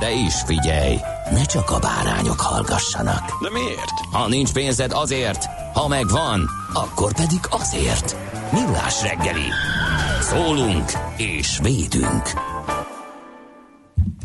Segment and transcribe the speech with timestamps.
[0.00, 0.96] De is figyelj,
[1.30, 3.42] ne csak a bárányok hallgassanak.
[3.42, 3.98] De miért?
[4.12, 8.16] Ha nincs pénzed azért, ha megvan, akkor pedig azért.
[8.52, 9.48] Millás reggeli.
[10.20, 12.22] Szólunk és védünk.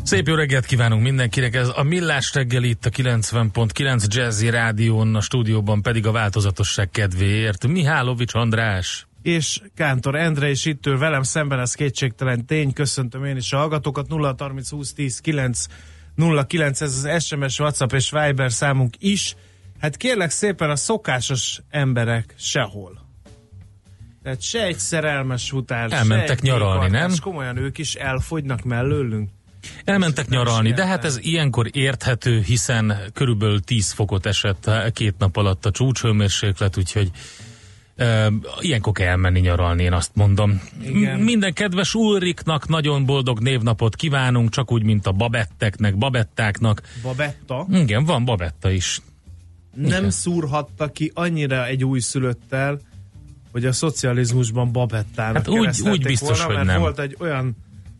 [0.02, 5.20] Szép jó reggelt kívánunk mindenkinek, ez a Millás reggel itt a 90.9 Jazzy Rádión, a
[5.20, 9.07] stúdióban pedig a változatosság kedvéért Mihálovics András.
[9.22, 12.72] És Kántor Endre is itt ül velem szemben, ez kétségtelen tény.
[12.72, 14.08] Köszöntöm én is a hallgatókat.
[14.08, 15.66] 0 30 20 10 9
[16.46, 19.36] 09, ez az SMS, WhatsApp és Viber számunk is.
[19.80, 23.06] Hát kérlek szépen a szokásos emberek sehol.
[24.22, 27.12] Tehát se egy szerelmes után, Elmentek se egy nyaralni, nem?
[27.22, 29.30] Komolyan ők is elfogynak mellőlünk.
[29.84, 35.66] Elmentek nyaralni, de hát ez ilyenkor érthető, hiszen körülbelül 10 fokot esett két nap alatt
[35.66, 37.10] a csúcshőmérséklet, úgyhogy
[38.60, 40.60] ilyenkor kell elmenni nyaralni, én azt mondom.
[40.82, 41.20] Igen.
[41.20, 46.82] Minden kedves Ulriknak nagyon boldog névnapot kívánunk, csak úgy, mint a babetteknek, babettáknak.
[47.02, 49.00] Babetta Igen, van babetta is.
[49.74, 52.80] nem szúrhatta ki annyira egy újszülöttel,
[53.52, 56.80] hogy a szocializmusban babettának Hát úgy- úgy biztos, volna, hogy mert nem.
[56.80, 57.56] volt egy olyan,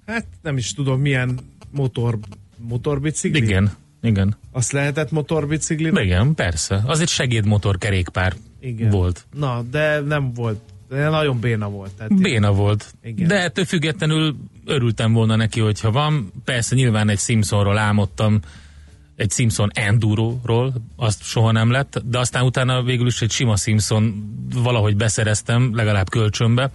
[0.07, 1.39] hát nem is tudom milyen
[1.71, 2.19] motor,
[2.57, 3.43] motorbicikli.
[3.43, 3.73] Igen,
[4.03, 4.37] igen.
[4.53, 6.03] Azt lehetett motorbicikli?
[6.03, 6.83] Igen, persze.
[6.87, 8.91] Az egy segédmotor kerékpár Igen.
[8.91, 9.27] volt.
[9.35, 10.61] Na, de nem volt.
[10.89, 11.91] De nagyon béna volt.
[11.91, 12.95] Tehát Béna volt.
[13.03, 13.29] Igen.
[13.29, 16.33] De ettől függetlenül örültem volna neki, hogyha van.
[16.45, 18.41] Persze nyilván egy Simpsonról álmodtam,
[19.17, 24.33] egy Simpson Enduro-ról, azt soha nem lett, de aztán utána végül is egy sima Simpson
[24.55, 26.71] valahogy beszereztem, legalább kölcsönbe,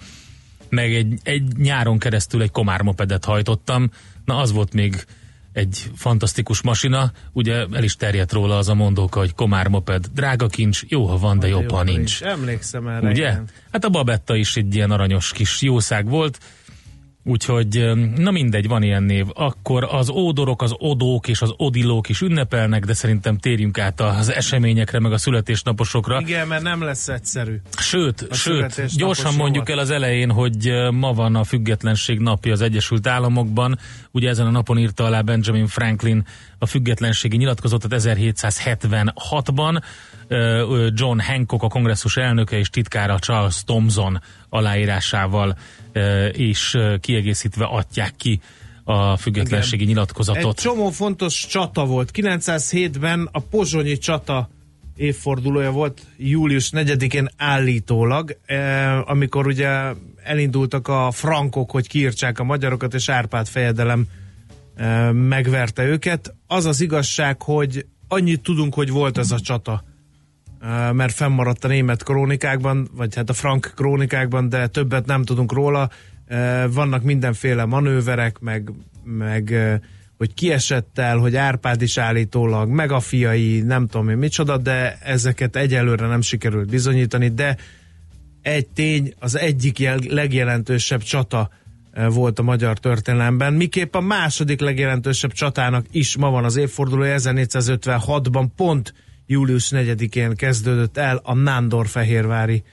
[0.69, 3.91] meg egy, egy nyáron keresztül egy Komár mopedet hajtottam,
[4.25, 5.05] na az volt még
[5.53, 10.47] egy fantasztikus masina, ugye el is terjedt róla az a mondóka, hogy Komár moped, drága
[10.47, 12.21] kincs, jó, ha van, de jobb, ha nincs.
[12.21, 13.09] Emlékszem erre.
[13.09, 13.29] Ugye?
[13.29, 13.49] igen.
[13.71, 16.39] Hát a babetta is egy ilyen aranyos kis jószág volt,
[17.23, 19.25] úgyhogy na mindegy, van ilyen név.
[19.33, 24.31] Akkor az ódorok, az odók és az odilók is ünnepelnek, de szerintem térjünk át az
[24.31, 26.19] eseményekre, meg a születésnaposokra.
[26.19, 27.55] Igen, mert nem lesz egyszerű.
[27.77, 32.61] Sőt, A sőt, gyorsan mondjuk el az elején, hogy ma van a függetlenség napja az
[32.61, 33.77] Egyesült Államokban.
[34.11, 36.25] Ugye ezen a napon írta alá Benjamin Franklin
[36.57, 39.81] a függetlenségi nyilatkozatot 1776-ban.
[40.27, 45.57] Ö, ö, John Hancock, a kongresszus elnöke és titkára Charles Thomson aláírásával
[46.31, 48.39] és ö, kiegészítve adják ki
[48.83, 50.59] a függetlenségi Egy nyilatkozatot.
[50.59, 52.09] csomó fontos csata volt.
[52.13, 54.49] 907-ben a pozsonyi csata
[54.95, 59.69] évfordulója volt július 4-én állítólag, eh, amikor ugye
[60.23, 64.05] elindultak a frankok, hogy kiírtsák a magyarokat, és Árpád fejedelem
[64.75, 66.35] eh, megverte őket.
[66.47, 69.92] Az az igazság, hogy annyit tudunk, hogy volt ez a csata, eh,
[70.93, 75.89] mert fennmaradt a német krónikákban, vagy hát a frank krónikákban, de többet nem tudunk róla.
[76.69, 78.71] Vannak mindenféle manőverek, meg,
[79.03, 79.53] meg
[80.17, 84.57] hogy ki esett el, hogy Árpád is állítólag, meg a fiai, nem tudom én micsoda,
[84.57, 87.57] de ezeket egyelőre nem sikerült bizonyítani, de
[88.41, 91.49] egy tény, az egyik jel- legjelentősebb csata
[92.09, 93.53] volt a magyar történelemben.
[93.53, 98.93] Miképp a második legjelentősebb csatának is ma van az évfordulója, 1456-ban pont
[99.33, 102.63] július 4-én kezdődött el a Nándorfehérvári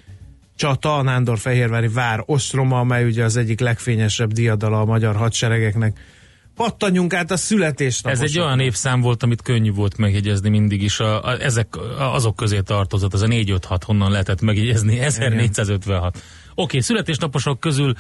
[0.56, 5.98] csata, a Nándorfehérvári vár ostroma, amely ugye az egyik legfényesebb diadala a magyar hadseregeknek.
[6.54, 8.28] Pattanjunk át a Ez születésnaposokra.
[8.28, 11.00] egy olyan évszám volt, amit könnyű volt megjegyezni mindig is.
[11.00, 16.14] A, a, ezek a, azok közé tartozott, az a 456 honnan lehetett megjegyezni, 1456.
[16.14, 16.22] Oké,
[16.54, 17.94] okay, születésnaposok közül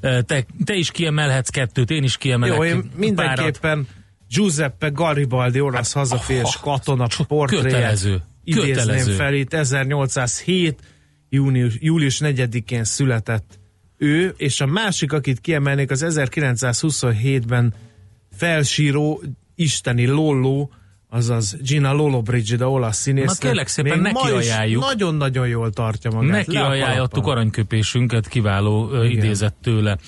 [0.00, 3.60] eh, te, te is kiemelhetsz kettőt, én is kiemelek Jó, én párat.
[4.34, 9.12] Giuseppe Garibaldi, olasz hazaférés katona portréját kötelező, idézném kötelező.
[9.12, 10.80] fel itt 1807.
[11.28, 13.58] Június, július 4-én született
[13.98, 17.74] ő, és a másik, akit kiemelnék, az 1927-ben
[18.36, 19.22] felsíró
[19.54, 20.72] isteni Lolló,
[21.08, 23.38] azaz Gina Lollobrigida olasz színész.
[23.38, 24.82] Na kérlek szépen, Még neki ajánljuk.
[24.82, 26.30] Nagyon-nagyon jól tartja magát.
[26.30, 29.98] Neki ajánlottuk aranyköpésünket, kiváló ö, idézett tőle.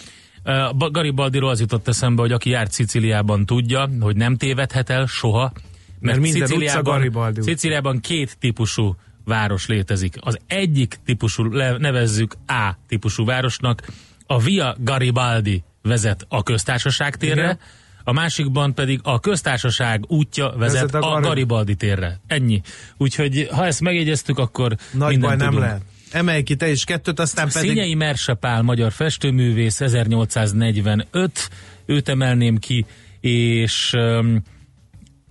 [0.77, 5.53] Ba- Garibaldiról az jutott eszembe, hogy aki járt Sziciliában tudja, hogy nem tévedhet el soha,
[6.01, 7.43] mert, minden utca Sziciliában, Garibaldi.
[7.43, 10.15] Sziciliában két típusú város létezik.
[10.21, 11.45] Az egyik típusú,
[11.79, 13.83] nevezzük A típusú városnak,
[14.27, 17.59] a Via Garibaldi vezet a köztársaság térre, Igen.
[18.05, 22.21] a másikban pedig a köztársaság útja vezet, Vezet a a, Gari- Garibaldi térre.
[22.27, 22.61] Ennyi.
[22.97, 25.65] Úgyhogy ha ezt megjegyeztük, akkor Nagy baj nem tudunk.
[25.65, 25.83] lehet.
[26.11, 27.71] Emelj ki te is kettőt, aztán pedig...
[27.71, 31.51] Színyei Mersepál, magyar festőművész, 1845,
[31.87, 32.87] őt emelném ki,
[33.21, 33.95] és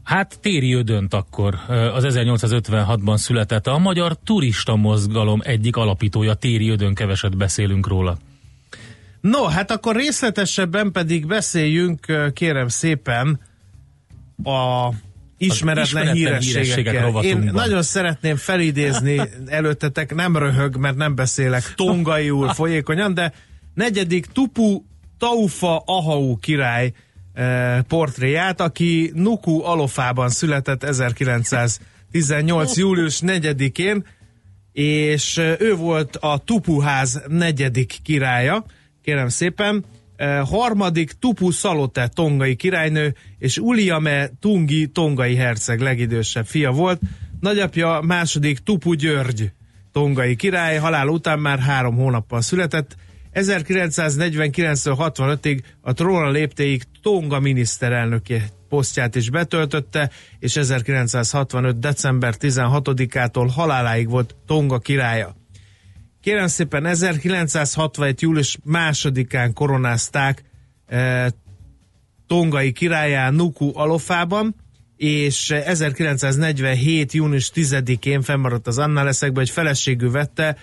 [0.03, 1.59] hát téri ödönt akkor,
[1.93, 8.17] az 1856-ban született a magyar turista mozgalom egyik alapítója, téri ödön, keveset beszélünk róla.
[9.21, 13.39] No, hát akkor részletesebben pedig beszéljünk, kérem szépen,
[14.43, 14.89] a
[15.37, 17.23] ismeretlen, ismeretlen hírességek hírességekkel.
[17.23, 23.33] Én nagyon szeretném felidézni előttetek, nem röhög, mert nem beszélek tongaiul folyékonyan, de
[23.73, 24.81] negyedik Tupu
[25.17, 26.93] Taufa Ahau király
[27.33, 32.77] eh, portréját, aki Nuku Alofában született 1918.
[32.77, 34.05] július 4-én,
[34.75, 38.65] és ö, ő volt a Tupuház negyedik királya,
[39.01, 39.85] kérem szépen,
[40.43, 47.01] harmadik Tupu Szalote tongai királynő, és Uliame Tungi tongai herceg legidősebb fia volt.
[47.39, 49.51] Nagyapja második Tupu György
[49.91, 52.95] tongai király, halál után már három hónappal született.
[53.33, 61.79] 1949-65-ig a trónra léptéig Tonga miniszterelnöki posztját is betöltötte, és 1965.
[61.79, 65.44] december 16-ától haláláig volt Tonga királya.
[66.25, 68.21] Kérem szépen, 1961.
[68.21, 70.43] július másodikán koronázták
[70.85, 71.27] eh,
[72.27, 74.55] tongai királyá Nuku Alofában,
[74.97, 77.13] és 1947.
[77.13, 80.57] június 10-én fennmaradt az Annaleszekbe, hogy feleségül vette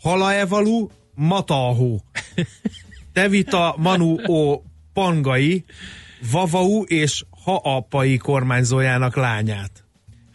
[0.00, 1.98] Halaevalu Matahu,
[3.12, 4.62] Tevita Manu O
[4.92, 5.64] Pangai,
[6.30, 9.85] Vavau és Haapai kormányzójának lányát.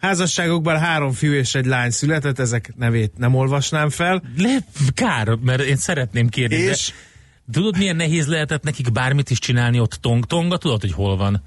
[0.02, 4.22] Házasságokban három fiú és egy lány született, ezek nevét nem olvasnám fel.
[4.36, 4.58] Le,
[4.94, 6.92] kár, mert én szeretném kérni, És?
[7.44, 10.56] de tudod milyen nehéz lehetett nekik bármit is csinálni ott tong-tonga?
[10.56, 11.42] Tudod, hogy hol van?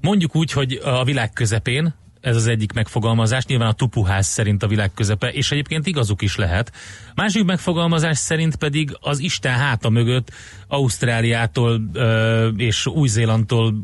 [0.00, 4.66] Mondjuk úgy, hogy a világ közepén, ez az egyik megfogalmazás, nyilván a tupuház szerint a
[4.66, 6.72] világ közepe, és egyébként igazuk is lehet.
[7.14, 10.30] Másik megfogalmazás szerint pedig az Isten háta mögött
[10.68, 13.74] Ausztráliától ö, és Új-Zélandtól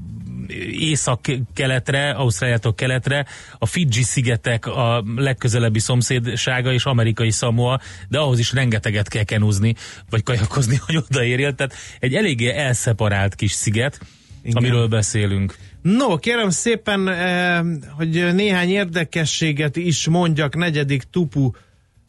[0.70, 3.26] észak-keletre, Ausztráliától keletre,
[3.58, 9.74] a Fidzsi szigetek a legközelebbi szomszédsága és amerikai Samoa, de ahhoz is rengeteget kell kenúzni,
[10.10, 11.54] vagy kajakozni, hogy odaérjél.
[11.54, 14.00] Tehát egy eléggé elszeparált kis sziget,
[14.42, 14.56] Igen.
[14.56, 15.56] amiről beszélünk.
[15.82, 17.60] No, kérem szépen, eh,
[17.96, 21.50] hogy néhány érdekességet is mondjak negyedik Tupu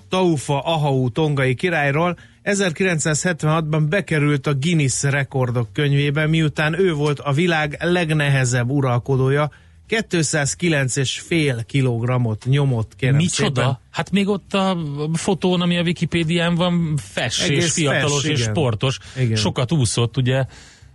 [0.10, 2.18] Taufa Ahau tongai királyról.
[2.44, 9.52] 1976-ban bekerült a Guinness rekordok könyvébe, miután ő volt a világ legnehezebb uralkodója.
[9.90, 13.62] 209,5 kilogrammot nyomott, kérem Micsoda?
[13.62, 13.80] szépen.
[13.90, 14.78] Hát még ott a
[15.14, 18.52] fotón, ami a Wikipédián van, fes Egész és fiatalos fes, és igen.
[18.54, 18.98] sportos.
[19.18, 19.36] Igen.
[19.36, 20.46] Sokat úszott, ugye,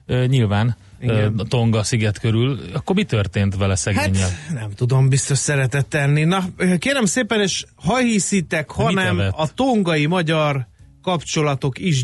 [0.07, 1.47] nyilván, Igen.
[1.49, 2.61] Tonga sziget körül.
[2.73, 4.29] Akkor mi történt vele szegényel?
[4.29, 6.25] Hát nem tudom, biztos szeretett tenni.
[6.25, 6.45] Na,
[6.79, 9.33] kérem szépen, és ha hiszitek, hanem evett?
[9.37, 10.67] a tongai magyar
[11.05, 12.03] kapcsolatok is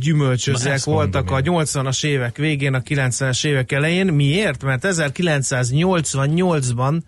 [0.64, 1.45] ezt voltak a én.
[1.45, 4.07] 80-as évek végén, a 90-es évek elején.
[4.07, 4.62] Miért?
[4.62, 7.00] Mert 1988-ban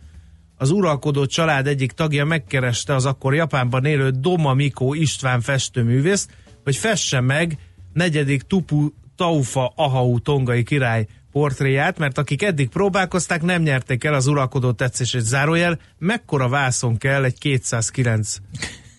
[0.56, 6.30] az uralkodó család egyik tagja megkereste az akkor Japánban élő Doma Mikó István festőművészt,
[6.64, 7.58] hogy fesse meg
[7.92, 14.26] negyedik Tupu Taufa Ahau tongai király portréját, mert akik eddig próbálkozták, nem nyerték el az
[14.26, 15.20] uralkodó tetszését.
[15.20, 18.36] Zárójel, mekkora vászon kell egy 209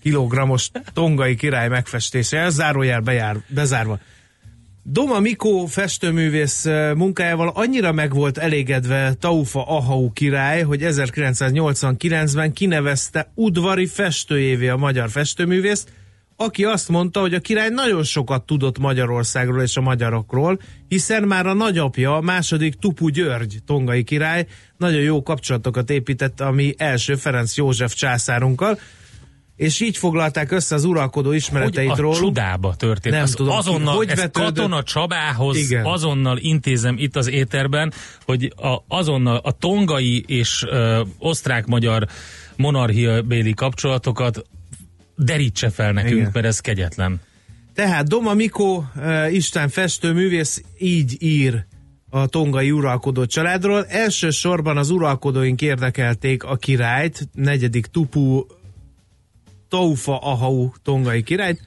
[0.04, 2.38] kilogrammos tongai király megfestése?
[2.38, 4.00] Ez zárójel bejár, bezárva.
[4.86, 13.32] Doma Mikó festőművész eh, munkájával annyira meg volt elégedve Taufa Ahau király, hogy 1989-ben kinevezte
[13.36, 15.90] udvari festőjévé a magyar festőművészt,
[16.36, 21.46] aki azt mondta, hogy a király nagyon sokat tudott Magyarországról és a magyarokról, hiszen már
[21.46, 27.16] a nagyapja, a második Tupu György tongai király nagyon jó kapcsolatokat épített a mi első
[27.16, 28.80] Ferenc József császárunkkal,
[29.64, 32.18] és így foglalták össze az uralkodó hogy ismereteit a róluk.
[32.18, 33.16] csudába történt.
[33.16, 34.56] Nem Az tudom, azonnal, hogy ez vetődött.
[34.56, 35.86] Katona Csabához Igen.
[35.86, 37.94] azonnal intézem itt az éterben,
[38.26, 42.08] hogy a, azonnal a tongai és ö, osztrák-magyar
[42.56, 44.44] monarchia béli kapcsolatokat
[45.16, 46.30] derítse fel nekünk, Igen.
[46.34, 47.22] mert ez kegyetlen.
[47.74, 51.66] Tehát Doma Mikó uh, István festőművész így ír
[52.10, 53.86] a tongai uralkodó családról.
[53.86, 58.46] Elsősorban az uralkodóink érdekelték a királyt, negyedik Tupu
[59.74, 61.62] Toufa Ahau tongai királyt,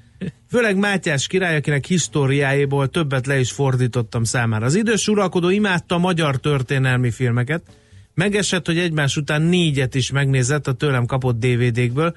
[0.48, 4.66] Főleg Mátyás király, akinek históriájából többet le is fordítottam számára.
[4.66, 7.62] Az idős uralkodó imádta magyar történelmi filmeket,
[8.14, 12.16] megesett, hogy egymás után négyet is megnézett a tőlem kapott DVD-kből,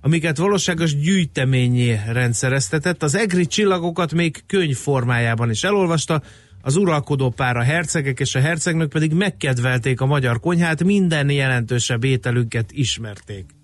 [0.00, 3.02] amiket valóságos gyűjteményé rendszereztetett.
[3.02, 6.22] Az egri csillagokat még könyv formájában is elolvasta,
[6.62, 12.04] az uralkodó pár a hercegek és a hercegnők pedig megkedvelték a magyar konyhát, minden jelentősebb
[12.04, 13.56] ételünket ismerték.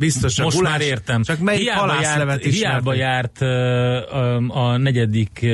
[0.00, 1.22] Biztos a Most gulás, már értem.
[1.22, 3.40] Csak melyik hiába járt, hiába járt
[4.48, 5.46] a negyedik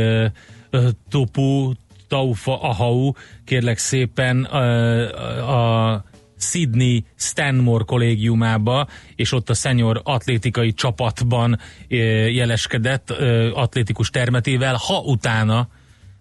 [1.09, 1.73] topu,
[2.09, 3.13] Taufa Ahau,
[3.45, 6.05] kérlek szépen uh, a
[6.39, 11.59] Sydney Stanmore kollégiumába, és ott a senior atlétikai csapatban
[12.31, 13.11] jeleskedett
[13.55, 15.69] atlétikus termetével, ha utána,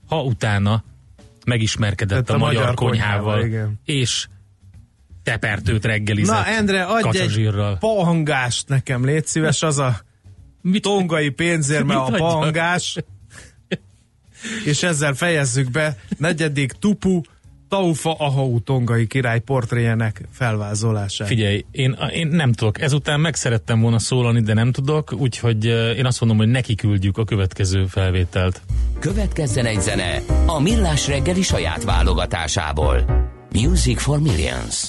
[0.08, 0.84] ha utána
[1.46, 3.79] megismerkedett Tehát a, a magyar konyhával, konyhával, igen.
[3.86, 4.27] és
[5.25, 6.36] tepertőt reggelizett.
[6.36, 9.96] Na, Endre, adj egy pangást nekem, légy szíves, az a
[10.62, 12.20] Mit- tongai pénzérme a adjak?
[12.20, 12.98] pangás.
[14.65, 17.22] És ezzel fejezzük be negyedik Tupu
[17.70, 21.27] Taufa Ahau tongai király portréjének felvázolását.
[21.27, 22.82] Figyelj, én, én nem tudok.
[22.82, 25.65] Ezután meg szerettem volna szólalni, de nem tudok, úgyhogy
[25.98, 28.62] én azt mondom, hogy neki küldjük a következő felvételt.
[29.00, 33.05] Következzen egy zene a Millás reggeli saját válogatásából.
[33.51, 34.84] Music for Millions.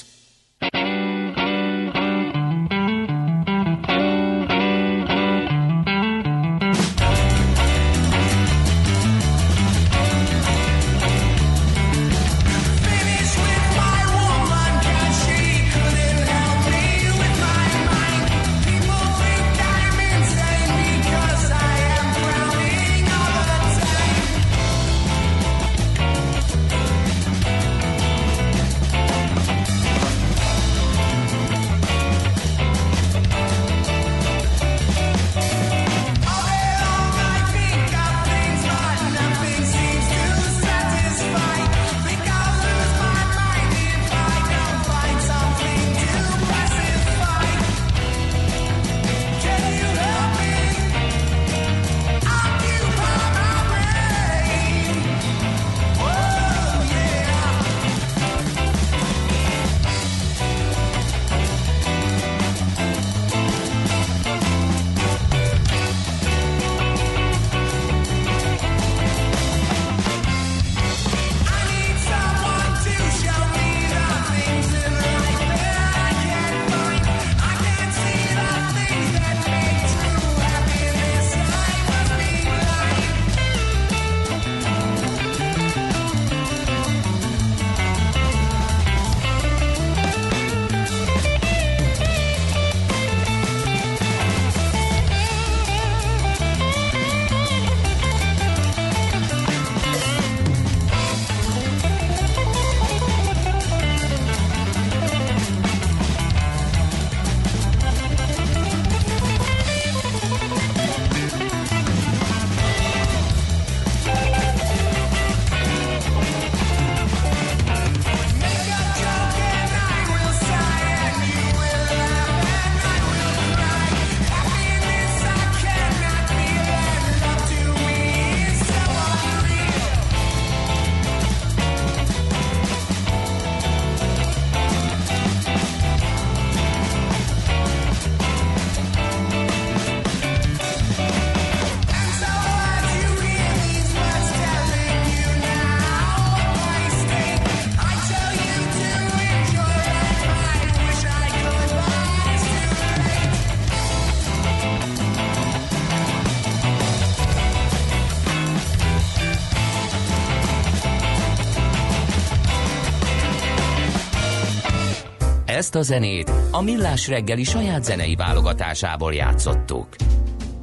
[165.77, 166.31] A zenét.
[166.51, 169.87] A Millás reggeli saját zenei válogatásából játszottuk.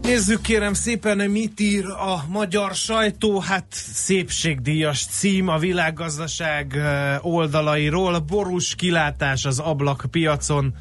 [0.02, 6.76] Nézzük kérem szépen, mit ír a magyar sajtó, hát szépségdíjas cím a világgazdaság
[7.20, 10.74] oldalairól, borús kilátás az ablakpiacon,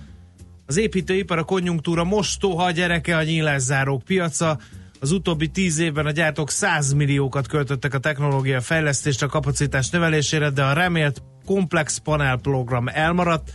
[0.66, 4.58] az építőipar a konjunktúra mostoha gyereke a nyílászárók piaca,
[5.00, 10.50] az utóbbi tíz évben a gyártók 100 milliókat költöttek a technológia fejlesztésre, a kapacitás növelésére,
[10.50, 13.52] de a remélt komplex panel program elmaradt,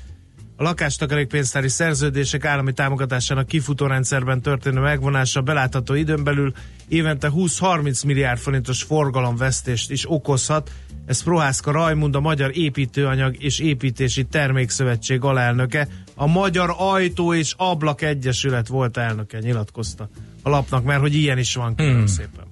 [0.60, 6.52] A lakástakarékpénztári szerződések állami támogatásának kifutórendszerben történő megvonása belátható időn belül
[6.88, 10.70] évente 20-30 milliárd forintos forgalomvesztést is okozhat.
[11.06, 18.02] Ez Prohászka Rajmund, a Magyar Építőanyag és Építési Termékszövetség alelnöke, a Magyar Ajtó és Ablak
[18.02, 20.08] Egyesület volt elnöke, nyilatkozta
[20.42, 22.06] a lapnak, mert hogy ilyen is van, kérem hmm.
[22.06, 22.47] szépen.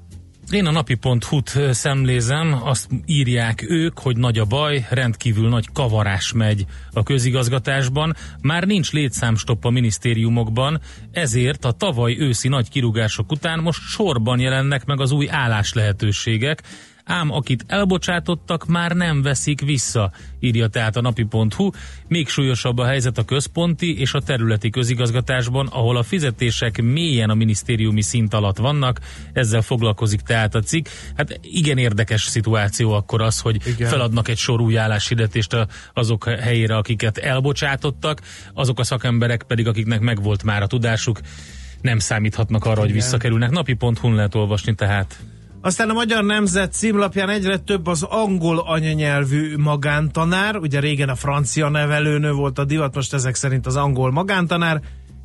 [0.50, 6.64] Én a napi.hu-t szemlézem, azt írják ők, hogy nagy a baj, rendkívül nagy kavarás megy
[6.92, 10.80] a közigazgatásban, már nincs létszámstopp a minisztériumokban,
[11.12, 16.62] ezért a tavaly őszi nagy kirúgások után most sorban jelennek meg az új állás lehetőségek,
[17.06, 21.70] ám akit elbocsátottak, már nem veszik vissza, írja tehát a napi.hu.
[22.08, 27.34] Még súlyosabb a helyzet a központi és a területi közigazgatásban, ahol a fizetések mélyen a
[27.34, 29.00] minisztériumi szint alatt vannak,
[29.32, 30.86] ezzel foglalkozik tehát a cikk.
[31.16, 33.88] Hát igen érdekes szituáció akkor az, hogy igen.
[33.88, 35.56] feladnak egy sor új álláshirdetést
[35.92, 38.20] azok helyére, akiket elbocsátottak,
[38.54, 41.20] azok a szakemberek pedig, akiknek megvolt már a tudásuk,
[41.80, 42.84] nem számíthatnak arra, Igen.
[42.84, 43.50] hogy visszakerülnek.
[43.50, 45.18] Napi.hu-n lehet olvasni tehát.
[45.66, 51.68] Aztán a Magyar Nemzet címlapján egyre több az angol anyanyelvű magántanár, ugye régen a francia
[51.68, 54.80] nevelőnő volt a divat, most ezek szerint az angol magántanár.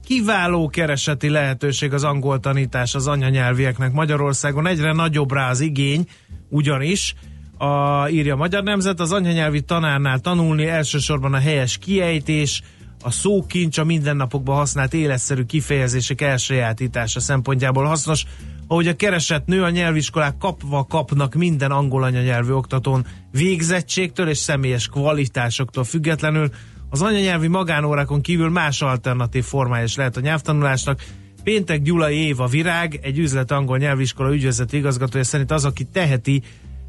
[0.06, 6.06] Kiváló kereseti lehetőség az angol tanítás az anyanyelvieknek Magyarországon, egyre nagyobb rá az igény,
[6.50, 7.14] ugyanis
[7.58, 12.62] a, írja a Magyar Nemzet, az anyanyelvi tanárnál tanulni elsősorban a helyes kiejtés,
[13.04, 18.26] a szókincs, a mindennapokban használt életszerű kifejezések elsajátítása szempontjából hasznos
[18.72, 24.88] ahogy a keresett nő a nyelviskolák kapva kapnak minden angol anyanyelvű oktatón végzettségtől és személyes
[24.88, 26.50] kvalitásoktól függetlenül,
[26.90, 31.04] az anyanyelvi magánórákon kívül más alternatív formája is lehet a nyelvtanulásnak.
[31.44, 36.42] Péntek Gyulai Éva Virág, egy üzlet angol nyelviskola ügyvezető igazgatója szerint az, aki teheti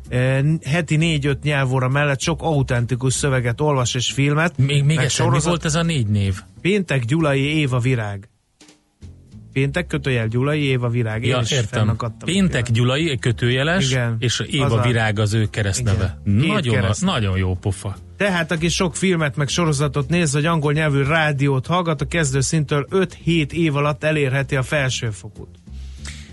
[0.08, 4.58] eh, heti négy-öt nyelvóra mellett sok autentikus szöveget olvas és filmet.
[4.58, 5.42] Még, még egyszer, sorozat...
[5.42, 6.40] mi volt ez a négy név?
[6.60, 8.31] Péntek Gyulai Éva Virág.
[9.52, 11.26] Péntek kötőjel Gyulai, Éva Virág.
[11.26, 11.97] Ja, értem.
[12.25, 12.73] Péntek igen.
[12.73, 16.21] Gyulai, kötőjeles, Igen, és Éva az Virág az ő keresztneve.
[16.25, 17.97] Nagyon, nagyon jó pofa.
[18.16, 22.87] Tehát, aki sok filmet meg sorozatot néz, vagy angol nyelvű rádiót hallgat, a kezdő szintől
[22.90, 25.61] 5-7 év alatt elérheti a felsőfokút.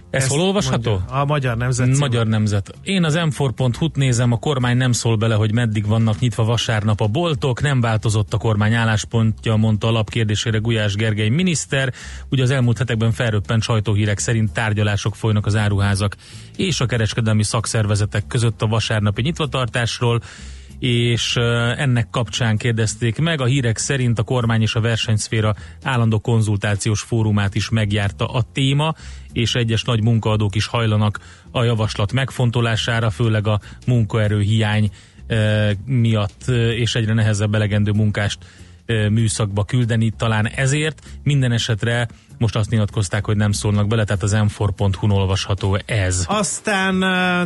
[0.10, 0.92] Ez hol olvasható?
[0.92, 1.98] Mondja, a Magyar Nemzet.
[1.98, 2.72] Magyar Nemzet.
[2.84, 7.08] Én az m4.hu-t nézem, a kormány nem szól bele, hogy meddig vannak nyitva vasárnap a
[7.08, 11.94] boltok, nem változott a kormány álláspontja, mondta a kérdésére Gulyás Gergely miniszter.
[12.30, 16.16] Ugye az elmúlt hetekben felröppent sajtóhírek szerint tárgyalások folynak az áruházak
[16.56, 20.22] és a kereskedelmi szakszervezetek között a vasárnapi nyitvatartásról
[20.80, 21.36] és
[21.76, 23.42] ennek kapcsán kérdezték meg.
[23.42, 28.96] A hírek szerint a kormány és a versenyszféra állandó konzultációs fórumát is megjárta a téma,
[29.34, 31.20] és egyes nagy munkaadók is hajlanak
[31.52, 34.90] a javaslat megfontolására, főleg a munkaerő hiány
[35.86, 38.38] miatt, és egyre nehezebb elegendő munkást
[39.10, 40.12] műszakba küldeni.
[40.18, 42.08] Talán ezért minden esetre
[42.40, 46.24] most azt nyilatkozták, hogy nem szólnak bele, tehát az m4.hu-n olvasható ez.
[46.28, 46.96] Aztán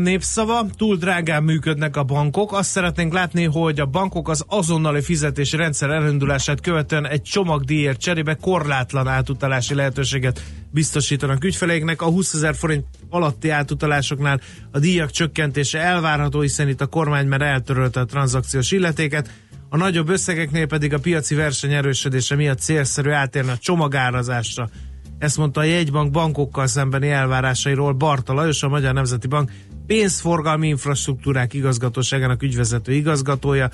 [0.01, 2.53] népszava, túl drágán működnek a bankok.
[2.53, 8.35] Azt szeretnénk látni, hogy a bankok az azonnali fizetési rendszer elindulását követően egy csomagdíjért cserébe
[8.41, 12.01] korlátlan átutalási lehetőséget biztosítanak ügyfeleiknek.
[12.01, 17.41] A 20 ezer forint alatti átutalásoknál a díjak csökkentése elvárható, hiszen itt a kormány már
[17.41, 19.29] eltörölte a tranzakciós illetéket
[19.73, 24.69] a nagyobb összegeknél pedig a piaci verseny erősödése miatt célszerű átérni a csomagárazásra.
[25.17, 29.51] Ezt mondta a jegybank bankokkal szembeni elvárásairól Barta Lajos, a Magyar Nemzeti Bank
[29.87, 33.69] pénzforgalmi infrastruktúrák igazgatóságának ügyvezető igazgatója.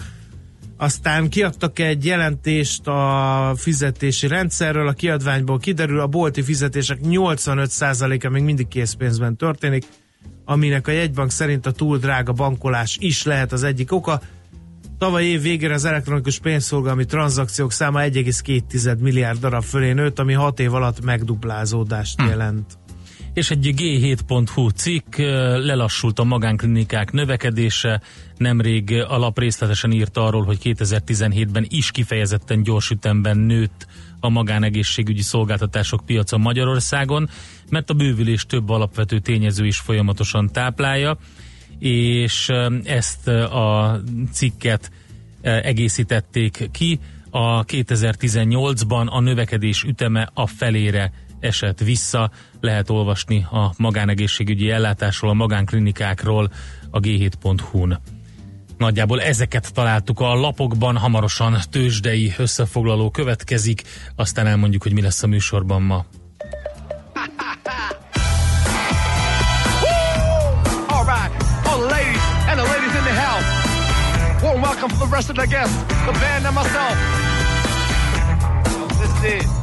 [0.77, 8.43] Aztán kiadtak egy jelentést a fizetési rendszerről, a kiadványból kiderül, a bolti fizetések 85%-a még
[8.43, 9.85] mindig készpénzben történik,
[10.45, 14.21] aminek a jegybank szerint a túl drága bankolás is lehet az egyik oka.
[14.99, 20.59] Tavaly év végére az elektronikus pénzszolgálmi tranzakciók száma 1,2 milliárd darab fölé nőtt, ami 6
[20.59, 22.27] év alatt megduplázódást hm.
[22.27, 22.77] jelent.
[23.33, 25.17] És egy G7.hu cikk,
[25.57, 28.01] lelassult a magánklinikák növekedése,
[28.37, 33.87] nemrég alap részletesen írta arról, hogy 2017-ben is kifejezetten gyors ütemben nőtt
[34.19, 37.29] a magánegészségügyi szolgáltatások piaca Magyarországon,
[37.69, 41.17] mert a bővülés több alapvető tényező is folyamatosan táplálja
[41.79, 42.51] és
[42.83, 44.91] ezt a cikket
[45.41, 46.99] egészítették ki.
[47.29, 52.31] A 2018-ban a növekedés üteme a felére esett vissza.
[52.61, 56.51] Lehet olvasni a magánegészségügyi ellátásról, a magánklinikákról
[56.89, 57.99] a g7.hu-n.
[58.77, 63.81] Nagyjából ezeket találtuk a lapokban, hamarosan tőzsdei összefoglaló következik,
[64.15, 66.05] aztán elmondjuk, hogy mi lesz a műsorban ma.
[71.09, 71.48] Warm
[74.81, 76.95] welcome for the rest of the guests, the band and myself.
[78.97, 79.58] This is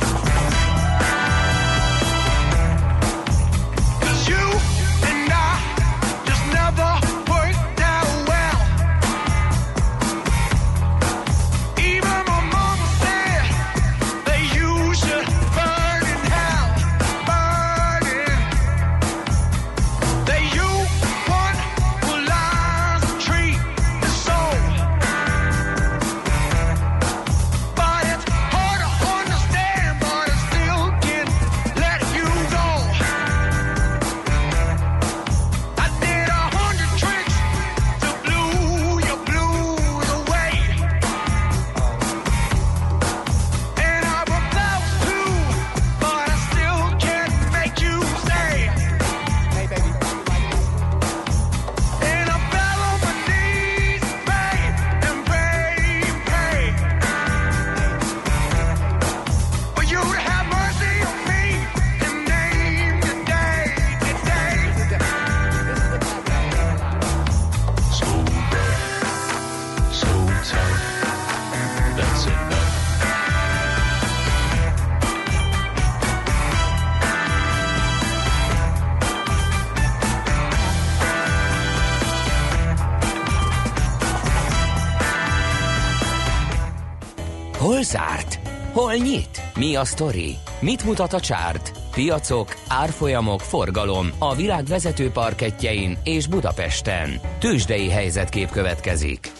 [88.96, 89.42] nyit?
[89.54, 90.36] Mi a sztori?
[90.60, 91.72] Mit mutat a csárt?
[91.90, 97.20] Piacok, árfolyamok, forgalom a világ vezető parketjein és Budapesten.
[97.38, 99.32] Tősdei helyzetkép következik.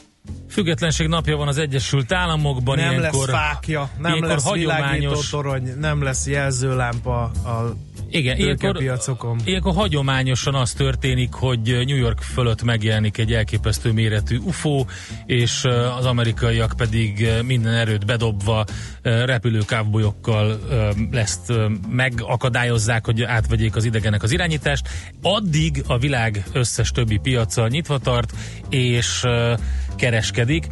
[0.51, 2.77] Függetlenség napja van az Egyesült Államokban.
[2.77, 7.77] Nem ilyenkor, lesz fákja, nem lesz világító hagyományos, torony, nem lesz jelzőlámpa a
[8.17, 9.41] igen, ilyenkor, piacokon.
[9.45, 14.85] ilyenkor hagyományosan az történik, hogy New York fölött megjelenik egy elképesztő méretű UFO,
[15.27, 15.65] és
[15.99, 18.65] az amerikaiak pedig minden erőt bedobva
[19.03, 20.61] repülő kávbolyokkal
[21.13, 21.53] ezt
[21.91, 24.89] megakadályozzák, hogy átvegyék az idegenek az irányítást.
[25.23, 28.33] Addig a világ összes többi piaca nyitva tart,
[28.71, 29.23] és
[29.97, 30.67] kereskedik.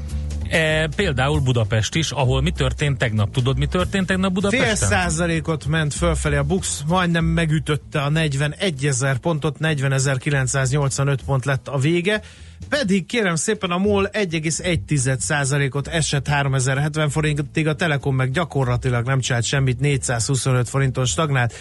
[0.54, 3.30] E, például Budapest is, ahol mi történt tegnap?
[3.30, 4.66] Tudod, mi történt tegnap Budapesten?
[4.66, 11.68] Fél százalékot ment fölfelé a Bux, majdnem megütötte a 41 ezer pontot, 40.985 pont lett
[11.68, 12.22] a vége,
[12.68, 19.20] pedig kérem szépen a MOL 1,1 százalékot esett 3070 forintig, a Telekom meg gyakorlatilag nem
[19.20, 21.54] csinált semmit, 425 forinton stagnált.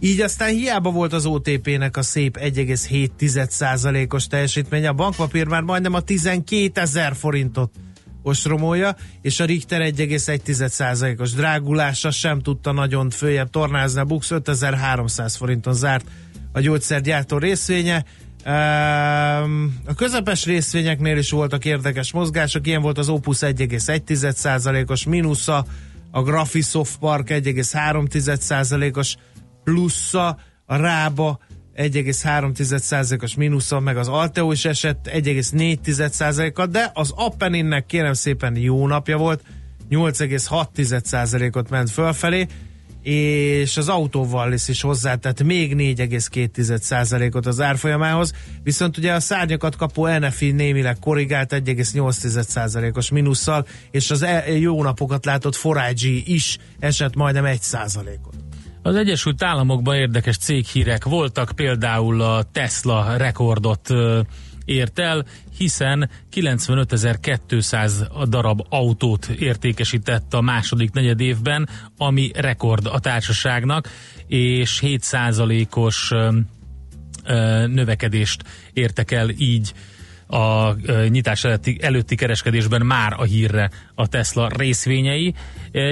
[0.00, 5.94] Így aztán hiába volt az OTP-nek a szép 1,7 százalékos teljesítménye, a bankpapír már majdnem
[5.94, 7.70] a 12 ezer forintot
[8.22, 14.00] ostromolja, és a Richter 1,1%-os drágulása sem tudta nagyon följebb tornázni.
[14.00, 16.06] A Bux 5300 forinton zárt
[16.52, 18.04] a gyógyszergyártó részvénye.
[18.42, 25.64] Ehm, A közepes részvényeknél is voltak érdekes mozgások, ilyen volt az Opus 1,1%-os mínusza,
[26.10, 29.16] a Graphisoft Park 1,3%-os
[29.64, 31.38] plusza, a Rába
[31.80, 39.16] 1,3%-os mínusza, meg az Alteo is esett 1,4%-kal, de az Appeninnek kérem szépen jó napja
[39.16, 39.42] volt,
[39.90, 42.46] 8,6%-ot ment fölfelé,
[43.02, 50.50] és az autóval is hozzátett még 4,2%-ot az árfolyamához, viszont ugye a szárnyakat kapó NFI
[50.50, 58.49] némileg korrigált 1,8%-os mínusszal, és az e- jó napokat látott Forage is esett majdnem 1%-ot.
[58.82, 63.88] Az Egyesült Államokban érdekes céghírek voltak, például a Tesla rekordot
[64.64, 65.24] ért el,
[65.56, 73.88] hiszen 95.200 darab autót értékesített a második negyed évben, ami rekord a társaságnak,
[74.26, 76.38] és 7%-os ö,
[77.24, 79.72] ö, növekedést értek el így
[80.30, 80.76] a
[81.08, 85.34] nyitás előtti, előtti kereskedésben már a hírre a Tesla részvényei.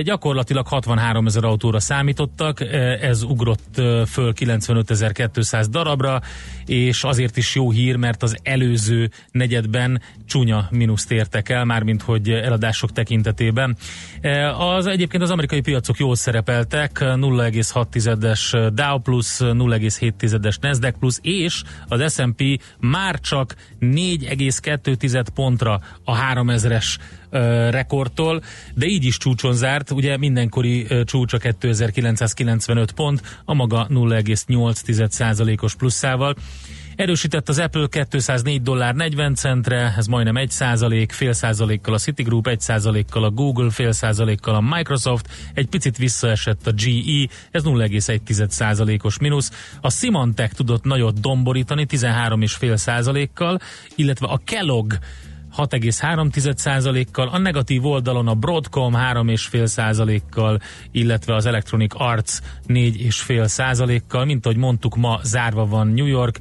[0.02, 2.60] Gyakorlatilag 63 ezer autóra számítottak,
[3.00, 3.74] ez ugrott
[4.06, 6.20] föl 95.200 darabra,
[6.66, 12.30] és azért is jó hír, mert az előző negyedben csúnya mínuszt értek el, mármint hogy
[12.30, 13.76] eladások tekintetében.
[14.58, 22.14] Az egyébként az amerikai piacok jól szerepeltek, 0,6-es Dow plusz, 0,7-es Nasdaq plusz, és az
[22.14, 23.54] S&P már csak
[24.28, 26.86] 4,2 pontra a 3000-es
[27.30, 28.42] ö, rekordtól,
[28.74, 36.36] de így is csúcson zárt, ugye mindenkori csúcsa 2995 pont, a maga 0,8%-os pluszával.
[36.98, 42.46] Erősített az Apple 204 dollár 40 centre, ez majdnem 1 százalék, fél százalékkal a Citigroup,
[42.46, 48.48] 1 százalékkal a Google, fél százalékkal a Microsoft, egy picit visszaesett a GE, ez 0,1
[48.48, 49.76] százalékos mínusz.
[49.80, 53.58] A Symantec tudott nagyot domborítani 13,5 százalékkal,
[53.94, 54.92] illetve a Kellogg
[55.56, 64.96] 6,3%-kal, a negatív oldalon a Broadcom 3,5%-kal, illetve az Electronic Arts 4,5%-kal, mint ahogy mondtuk,
[64.96, 66.38] ma zárva van New York,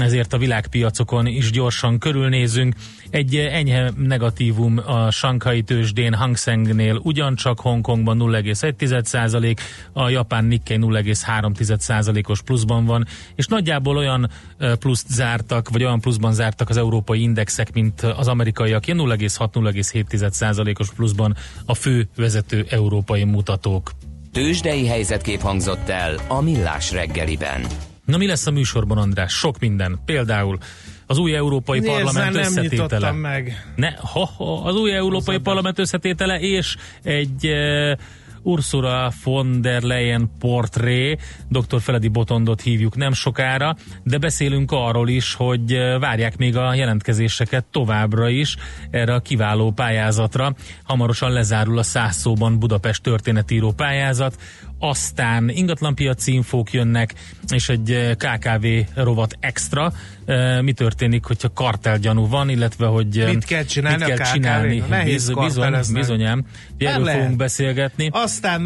[0.00, 2.74] ezért a világpiacokon is gyorsan körülnézünk.
[3.10, 9.56] Egy enyhe negatívum a Shanghai tőzsdén Hang Sengnél ugyancsak Hongkongban 0,1%,
[9.92, 16.32] a japán Nikkei 0,3%-os pluszban van, és nagyjából olyan ö, pluszt zártak, vagy olyan pluszban
[16.32, 23.90] zártak az európai indexek, mint az amerikaiak, ilyen 0,6-0,7%-os pluszban a fő vezető európai mutatók.
[24.32, 27.66] Tőzsdei helyzetkép hangzott el a Millás reggeliben.
[28.06, 29.32] Na mi lesz a műsorban, András?
[29.32, 29.98] Sok minden.
[30.04, 30.58] Például
[31.06, 33.12] az új Európai Nézzel, Parlament nem összetétele.
[33.12, 33.72] meg.
[33.76, 37.98] Ne, ha, ha, az új Európai Parlament összetétele és egy uh,
[38.46, 41.16] Ursula von der Leyen portré,
[41.48, 41.80] dr.
[41.80, 47.64] Feledi Botondot hívjuk nem sokára, de beszélünk arról is, hogy eh, várják még a jelentkezéseket
[47.64, 48.56] továbbra is
[48.90, 50.54] erre a kiváló pályázatra.
[50.82, 54.36] Hamarosan lezárul a száz szóban Budapest történetíró pályázat,
[54.78, 57.14] aztán ingatlanpiaci infók jönnek,
[57.48, 59.92] és egy eh, KKV rovat extra.
[60.24, 64.16] Eh, Mi történik, hogyha kartelgyanú van, illetve hogy eh, Mit kell csinálni mit a kell
[64.26, 64.32] KKV-n?
[64.32, 64.82] csinálni.
[64.88, 66.44] Nehéz Biz- bizony, bizonyám.
[66.78, 67.20] Erről lehet.
[67.20, 68.08] fogunk beszélgetni.
[68.12, 68.64] Aztán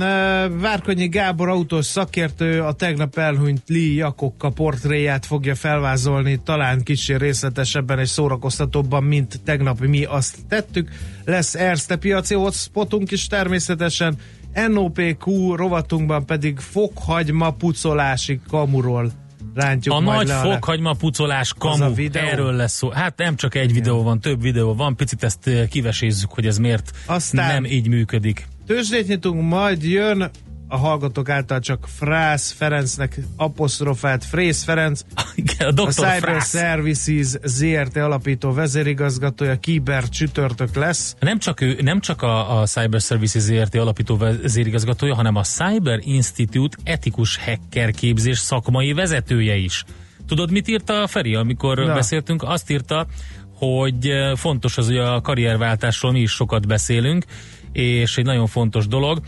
[0.61, 7.99] Várkonyi Gábor autós szakértő a tegnap elhunyt Lee Jakokka portréját fogja felvázolni, talán kicsi részletesebben
[7.99, 10.91] és szórakoztatóbban, mint tegnap mi azt tettük.
[11.25, 14.17] Lesz Erste piaci hotspotunk is természetesen,
[14.69, 19.13] NOPQ rovatunkban pedig fokhagyma pucolási kamuról
[19.55, 22.27] rántjuk A majd nagy le a fokhagyma pucolás a kamu, videó?
[22.27, 22.91] erről lesz szó.
[22.91, 26.59] Hát nem csak egy videó van, több videó van, picit ezt eh, kivesézzük, hogy ez
[26.59, 28.47] miért Aztán- nem így működik.
[28.67, 30.31] Tőzsdét nyitunk, majd jön
[30.71, 35.01] a hallgatók által csak Frász Ferencnek apostrofált Frész Ferenc,
[35.35, 35.91] Igen, a a.
[35.91, 36.51] Cyber Frász.
[36.51, 41.17] Services ZRT alapító vezérigazgatója, kiber csütörtök lesz.
[41.21, 45.99] Nem csak ő, nem csak a, a Cyber Services ZRT alapító vezérigazgatója, hanem a Cyber
[46.03, 49.85] Institute etikus hacker képzés szakmai vezetője is.
[50.27, 51.95] Tudod, mit írta a Feri, amikor Na.
[51.95, 52.43] beszéltünk?
[52.43, 53.07] Azt írta,
[53.55, 57.25] hogy eh, fontos az, hogy a karrierváltásról mi is sokat beszélünk,
[57.73, 59.21] és egy nagyon fontos dolog,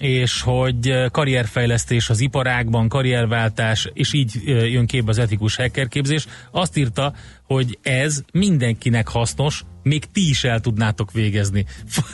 [0.00, 6.26] és hogy karrierfejlesztés az iparágban, karrierváltás, és így jön képbe az etikus hackerképzés.
[6.50, 11.64] Azt írta, hogy ez mindenkinek hasznos, még ti is el tudnátok végezni.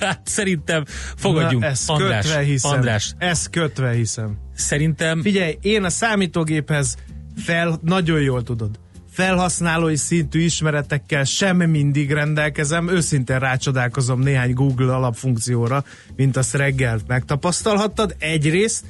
[0.00, 0.84] Hát szerintem
[1.16, 2.70] fogadjunk, Na, ezt András, kötve hiszem.
[2.70, 4.38] András, Ezt kötve hiszem.
[4.54, 6.96] szerintem Figyelj, én a számítógéphez
[7.36, 8.80] fel, nagyon jól tudod,
[9.12, 15.84] felhasználói szintű ismeretekkel sem mindig rendelkezem, őszintén rácsodálkozom néhány Google alapfunkcióra,
[16.16, 18.84] mint azt reggel megtapasztalhattad, egyrészt,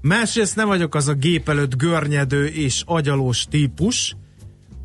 [0.00, 4.16] másrészt nem vagyok az a gép előtt görnyedő és agyalós típus,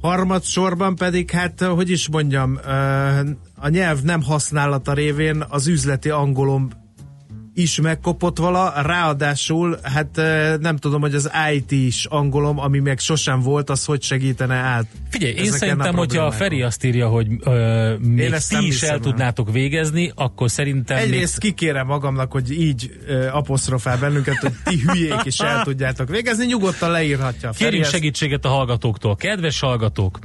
[0.01, 2.59] harmadsorban pedig, hát, hogy is mondjam,
[3.55, 6.69] a nyelv nem használata révén az üzleti angolom
[7.59, 10.15] is megkopott vala, ráadásul, hát
[10.59, 14.85] nem tudom, hogy az IT is angolom, ami meg sosem volt, az hogy segítene át.
[15.09, 16.31] Figyelj, én szerintem, hogyha a.
[16.31, 21.41] Feri azt írja, hogy ö, még ezt ti is el tudnátok végezni, akkor szerintem Egyrészt
[21.43, 26.45] még kikérem magamnak, hogy így ö, apostrofál bennünket, hogy ti hülyék is el tudjátok végezni,
[26.45, 27.53] nyugodtan leírhatja.
[27.53, 29.15] Feri kérjünk ezt- segítséget a hallgatóktól.
[29.15, 30.19] Kedves hallgatók,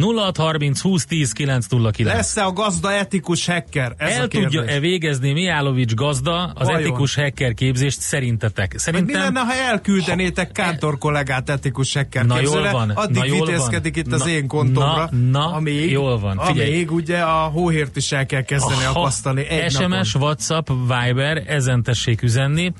[0.00, 2.14] 0630 20 10 909.
[2.14, 3.94] Lesz-e a gazda etikus hacker?
[3.96, 6.80] Ez El tudja-e végezni Mijálovics gazda az Vajon?
[6.80, 8.56] etikus hacker képzést szerintetek?
[8.72, 12.60] Meg mi Szerintem lenne, ha elküldenétek Kántor kollégát etikus hacker Na, képzőre?
[12.60, 14.04] jól van, Addig na, jól vitézkedik van.
[14.04, 15.08] itt az Na, én kontomra.
[15.10, 16.68] na, na, amíg, jól van, figyelj.
[16.72, 20.22] Amíg ugye a hóhért is el kell kezdeni Ha akasztani egy SMS, napon.
[20.28, 22.72] WhatsApp, Viber, ezen tessék üzenni.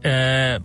[0.00, 0.60] E,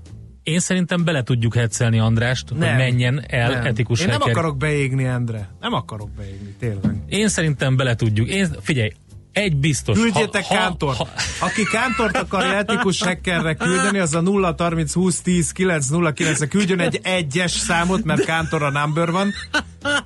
[0.52, 3.66] én szerintem bele tudjuk hetszelni Andrást, hogy menjen el nem.
[3.66, 4.36] etikus Én nem hacker.
[4.38, 5.50] akarok beégni, Endre.
[5.62, 6.96] Nem akarok beégni, tényleg.
[7.10, 8.28] Én szerintem bele tudjuk.
[8.30, 8.92] Én, figyelj,
[9.34, 10.00] egy biztos.
[10.00, 10.98] Küldjétek ha, Kántort.
[10.98, 11.08] Ha,
[11.40, 16.80] Aki Kántort akarja etikus hackerre küldeni, az a 0 30 20 10 909 -e küldjön
[16.80, 19.34] egy egyes számot, mert Kántor a number van.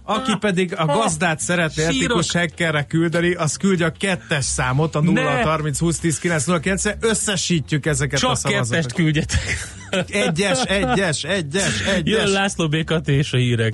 [0.04, 2.02] Aki pedig a gazdát szeretné Sírok.
[2.02, 5.44] etikus hackerre küldeni, az küldje a kettes számot, a 0 Ne.
[5.44, 6.98] 30 20 10 909 -e.
[7.00, 8.70] Összesítjük ezeket a csak szavazatokat.
[8.70, 9.68] kettest küldjetek.
[10.08, 12.32] Egyes, egyes, egyes, Jön egyes.
[12.32, 13.74] László Békat és a hírek.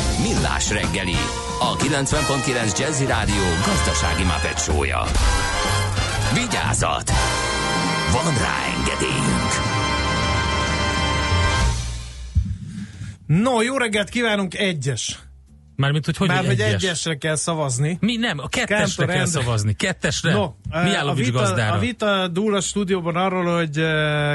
[0.21, 1.15] Millás reggeli,
[1.59, 5.03] a 90.9 Jazzy Rádió gazdasági mapetsója.
[6.33, 7.11] Vigyázat!
[8.11, 9.51] Van rá engedélyünk!
[13.27, 15.19] No, jó reggelt kívánunk, egyes.
[15.75, 16.83] Mármint, hogy hogy Már hogy egyes?
[16.83, 17.97] egyesre kell szavazni.
[18.01, 19.41] Mi nem, a kettesre Kántor kell Endre.
[19.41, 19.73] szavazni.
[19.73, 20.33] Kettesre?
[20.33, 21.73] No, a vita, gazdára?
[21.73, 23.81] a vita dúl a stúdióban arról, hogy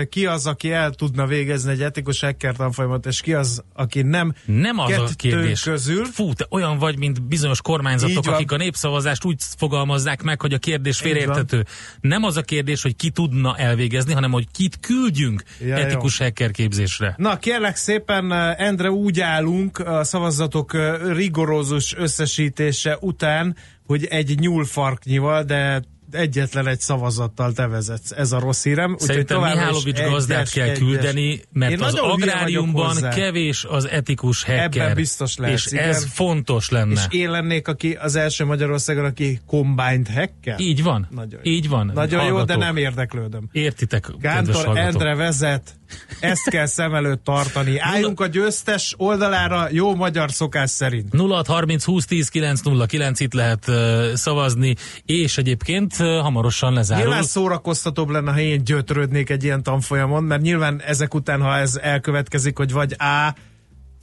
[0.08, 4.34] ki az, aki el tudna végezni egy etikus hacker tanfolyamat, és ki az, aki nem.
[4.44, 5.62] Nem az a kérdés.
[5.62, 6.04] közül.
[6.04, 10.58] Fú, te olyan vagy, mint bizonyos kormányzatok, akik a népszavazást úgy fogalmazzák meg, hogy a
[10.58, 11.64] kérdés félreérthető.
[12.00, 16.50] Nem az a kérdés, hogy ki tudna elvégezni, hanem hogy kit küldjünk Ja, etikus hacker
[16.50, 17.14] képzésre.
[17.16, 20.76] Na, kérlek szépen, Endre, úgy állunk a szavazatok
[21.12, 28.10] rigorózus összesítése után, hogy egy nyúlfarknyival, de egyetlen egy szavazattal te vezetsz.
[28.10, 28.96] Ez a rossz hírem.
[28.98, 30.78] Szerintem Mihálovics egyes, gazdát kell egyes.
[30.78, 34.62] küldeni, mert Én az agráriumban kevés az etikus hacker.
[34.64, 35.88] Ebben biztos lehetsz, És igen.
[35.88, 36.92] ez fontos lenne.
[36.92, 40.60] És én lennék aki, az első Magyarországon, aki combined hacker?
[40.60, 41.08] Így van.
[41.10, 41.52] Nagyon jó.
[41.52, 41.90] Így van.
[41.94, 42.62] Nagyon jó, de Hallgatók.
[42.62, 43.48] nem érdeklődöm.
[43.52, 44.76] Értitek, hallgatók.
[44.76, 45.76] Endre vezet,
[46.20, 47.78] ezt kell szem előtt tartani.
[47.78, 51.14] Álljunk a győztes oldalára, jó magyar szokás szerint.
[51.16, 57.04] 0630 20 10 909 itt lehet uh, szavazni, és egyébként hamarosan lezárul.
[57.04, 61.76] Nyilván szórakoztatóbb lenne, ha én gyötrődnék egy ilyen tanfolyamon, mert nyilván ezek után, ha ez
[61.82, 63.34] elkövetkezik, hogy vagy A,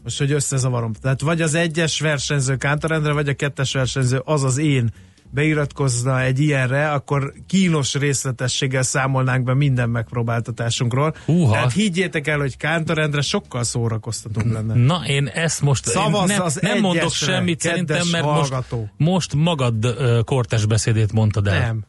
[0.03, 4.57] most hogy összezavarom, tehát vagy az egyes versenyző Kántor vagy a kettes versenyző, az az
[4.57, 4.91] én
[5.33, 11.15] beiratkozna egy ilyenre, akkor kínos részletességgel számolnánk be minden megpróbáltatásunkról.
[11.25, 11.51] Húha.
[11.51, 14.73] Tehát higgyétek el, hogy Kántor Endre sokkal szórakoztatóbb lenne.
[14.73, 18.53] Na, én ezt most Szavazz én nem, az nem mondok semmit szerintem, mert most,
[18.97, 21.59] most magad uh, kortes beszédét mondtad el.
[21.59, 21.85] Nem.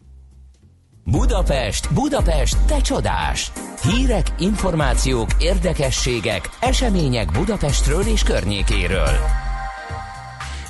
[1.05, 3.53] Budapest, Budapest, te csodás!
[3.83, 9.44] Hírek, információk, érdekességek, események Budapestről és környékéről.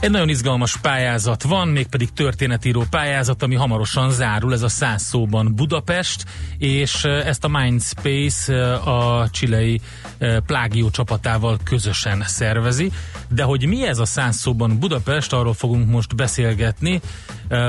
[0.05, 5.55] Egy nagyon izgalmas pályázat van, mégpedig történetíró pályázat, ami hamarosan zárul, ez a száz szóban
[5.55, 6.25] Budapest,
[6.59, 9.81] és eh, ezt a Mindspace eh, a csilei
[10.19, 12.91] eh, Plágió csapatával közösen szervezi.
[13.29, 17.01] De hogy mi ez a száz szóban Budapest, arról fogunk most beszélgetni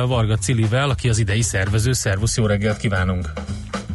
[0.08, 1.94] Varga Cilivel, aki az idei szervező.
[1.94, 3.32] Szervusz, jó reggelt kívánunk!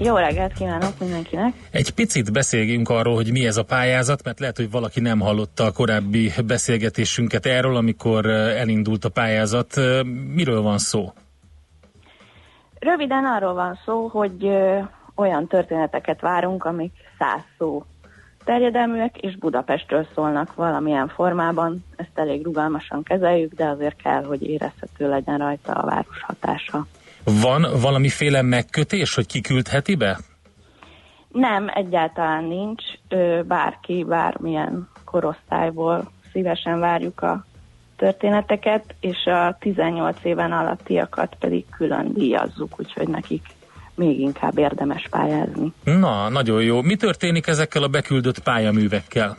[0.03, 1.53] Jó reggelt kívánok mindenkinek!
[1.71, 5.65] Egy picit beszéljünk arról, hogy mi ez a pályázat, mert lehet, hogy valaki nem hallotta
[5.65, 9.77] a korábbi beszélgetésünket erről, amikor eh, elindult a pályázat.
[9.77, 10.03] Eh,
[10.35, 11.13] Miről van szó?
[12.79, 14.79] Röviden arról van szó, hogy ö,
[15.15, 17.85] olyan történeteket várunk, amik száz szó
[18.45, 21.85] terjedelműek, és Budapestről szólnak valamilyen formában.
[21.97, 26.87] Ezt elég rugalmasan kezeljük, de azért kell, hogy érezhető legyen rajta a város hatása.
[27.25, 30.19] Van valamiféle megkötés, hogy ki küldheti be?
[31.29, 32.83] Nem, egyáltalán nincs.
[33.47, 37.45] Bárki, bármilyen korosztályból szívesen várjuk a
[37.97, 43.43] történeteket, és a 18 éven alattiakat pedig külön díjazzuk, úgyhogy nekik
[43.95, 45.73] még inkább érdemes pályázni.
[45.85, 46.83] Na, nagyon jó.
[46.83, 49.37] Mi történik ezekkel a beküldött pályaművekkel?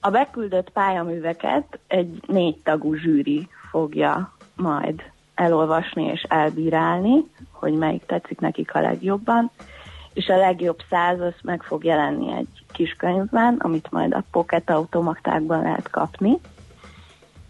[0.00, 5.02] A beküldött pályaműveket egy négy tagú zsűri fogja majd
[5.36, 9.50] elolvasni és elbírálni, hogy melyik tetszik nekik a legjobban,
[10.12, 14.70] és a legjobb száz az meg fog jelenni egy kis könyvben, amit majd a pocket
[14.70, 16.38] automatákban lehet kapni,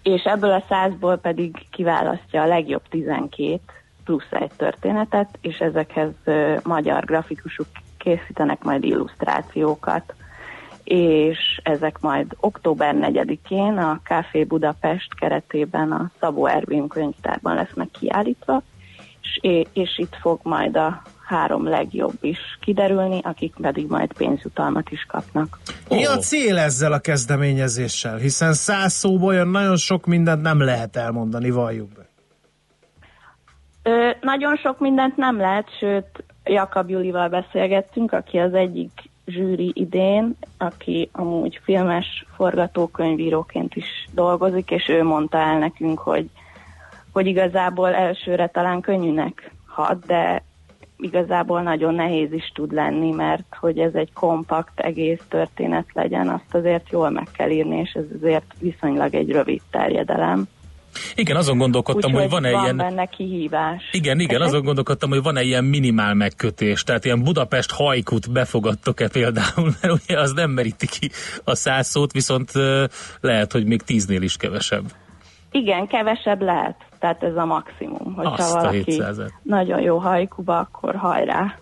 [0.03, 3.61] és ebből a százból pedig kiválasztja a legjobb 12
[4.05, 6.13] plusz egy történetet, és ezekhez
[6.63, 7.67] magyar grafikusok
[7.99, 10.15] készítenek majd illusztrációkat,
[10.87, 18.63] és ezek majd október 4-én a Café Budapest keretében a Szabó Ervin könyvtárban lesznek kiállítva,
[19.41, 25.05] és, és itt fog majd a három legjobb is kiderülni, akik pedig majd pénzjutalmat is
[25.09, 25.59] kapnak.
[25.89, 28.17] Mi a cél ezzel a kezdeményezéssel?
[28.17, 32.09] Hiszen száz szóból olyan nagyon sok mindent nem lehet elmondani, valljuk be.
[33.83, 38.91] Ö, nagyon sok mindent nem lehet, sőt, Jakab Julival beszélgettünk, aki az egyik
[39.27, 46.31] zsűri idén, aki amúgy filmes forgatókönyvíróként is dolgozik, és ő mondta el nekünk, hogy,
[47.13, 50.43] hogy igazából elsőre talán könnyűnek hat, de
[50.97, 56.55] igazából nagyon nehéz is tud lenni, mert hogy ez egy kompakt egész történet legyen, azt
[56.55, 60.49] azért jól meg kell írni, és ez azért viszonylag egy rövid terjedelem.
[61.15, 62.77] Igen, azon gondolkodtam, Úgyhogy hogy van-e van ilyen...
[62.77, 63.83] benne kihívás.
[63.93, 69.75] Igen, igen, azon gondolkodtam, hogy van-e ilyen minimál megkötés, tehát ilyen Budapest hajkut befogadtok-e például,
[69.81, 71.11] mert ugye az nem meríti ki
[71.45, 72.53] a száz szót, viszont
[73.21, 74.85] lehet, hogy még tíznél is kevesebb.
[75.51, 76.77] Igen, kevesebb lehet.
[76.99, 78.15] Tehát ez a maximum.
[78.15, 79.31] Hogyha Azt valaki 700-et.
[79.43, 81.59] nagyon jó hajkuba, akkor hajrá.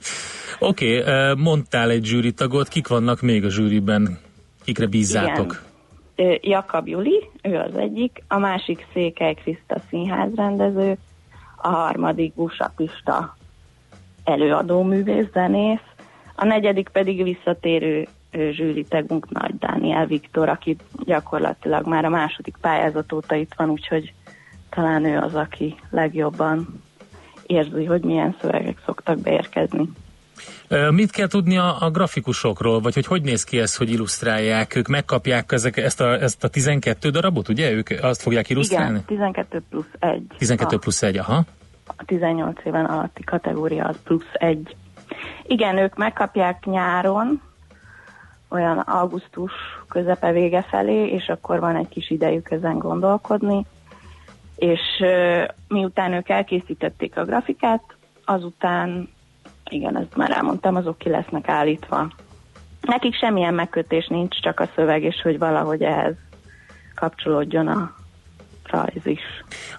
[0.59, 4.19] Oké, okay, mondtál egy zsűritagot, kik vannak még a zsűriben,
[4.65, 5.53] kikre bízzátok?
[5.53, 5.74] Ö,
[6.41, 10.97] Jakab Juli, ő az egyik, a másik Székely Kriszta színházrendező,
[11.57, 13.37] a harmadik Busa Pista
[14.25, 15.81] előadó művész, zenész,
[16.35, 23.13] a negyedik pedig visszatérő ö, zsűritagunk Nagy Dániel Viktor, aki gyakorlatilag már a második pályázat
[23.13, 24.13] óta itt van, úgyhogy
[24.71, 26.83] talán ő az, aki legjobban
[27.47, 29.89] érzi, hogy milyen szövegek szoktak beérkezni.
[30.91, 34.77] Mit kell tudni a, a grafikusokról, vagy hogy hogy néz ki ez, hogy illusztrálják?
[34.77, 37.71] Ők megkapják ezek, ezt, a, ezt a 12 darabot, ugye?
[37.71, 38.91] Ők azt fogják illusztrálni?
[38.91, 40.23] Igen, 12 plusz 1.
[40.39, 41.45] 12 a, plusz 1, aha.
[41.87, 44.77] a 18 éven alatti kategória az plusz 1.
[45.47, 47.43] Igen, ők megkapják nyáron,
[48.49, 49.53] olyan augusztus
[49.89, 53.67] közepe vége felé, és akkor van egy kis idejük ezen gondolkodni.
[54.57, 54.81] És
[55.69, 57.83] miután ők elkészítették a grafikát,
[58.25, 59.09] azután,
[59.71, 62.11] igen, ezt már elmondtam, azok ki lesznek állítva.
[62.81, 66.15] Nekik semmilyen megkötés nincs, csak a szöveg, és hogy valahogy ehhez
[66.95, 67.95] kapcsolódjon a
[68.71, 69.21] rajz is.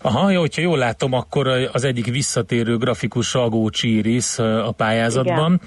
[0.02, 5.62] Aha, jó, hogyha jól látom, akkor az egyik visszatérő grafikus Salgó Csíris a pályázatban.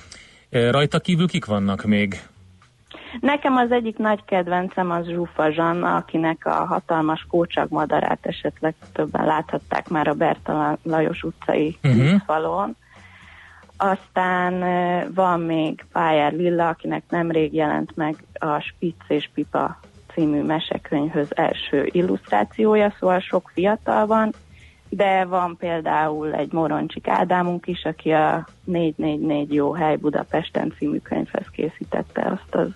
[0.51, 0.71] Igen.
[0.71, 2.21] Rajta kívül kik vannak még?
[3.21, 9.25] Nekem az egyik nagy kedvencem az Zsúfa Zsanna, akinek a hatalmas kócsak madarát esetleg többen
[9.27, 12.01] láthatták már a Bertalan Lajos utcai Mhm.
[12.01, 12.21] uh-huh.
[12.27, 12.77] falon.
[13.81, 14.55] Aztán
[15.14, 19.79] van még Pályár Lilla, akinek nemrég jelent meg a Spitz és Pipa
[20.12, 24.33] című mesekönyvhöz első illusztrációja, szóval sok fiatal van,
[24.89, 31.47] de van például egy Moroncsik Ádámunk is, aki a 444 Jó Hely Budapesten című könyvhez
[31.51, 32.68] készítette azt az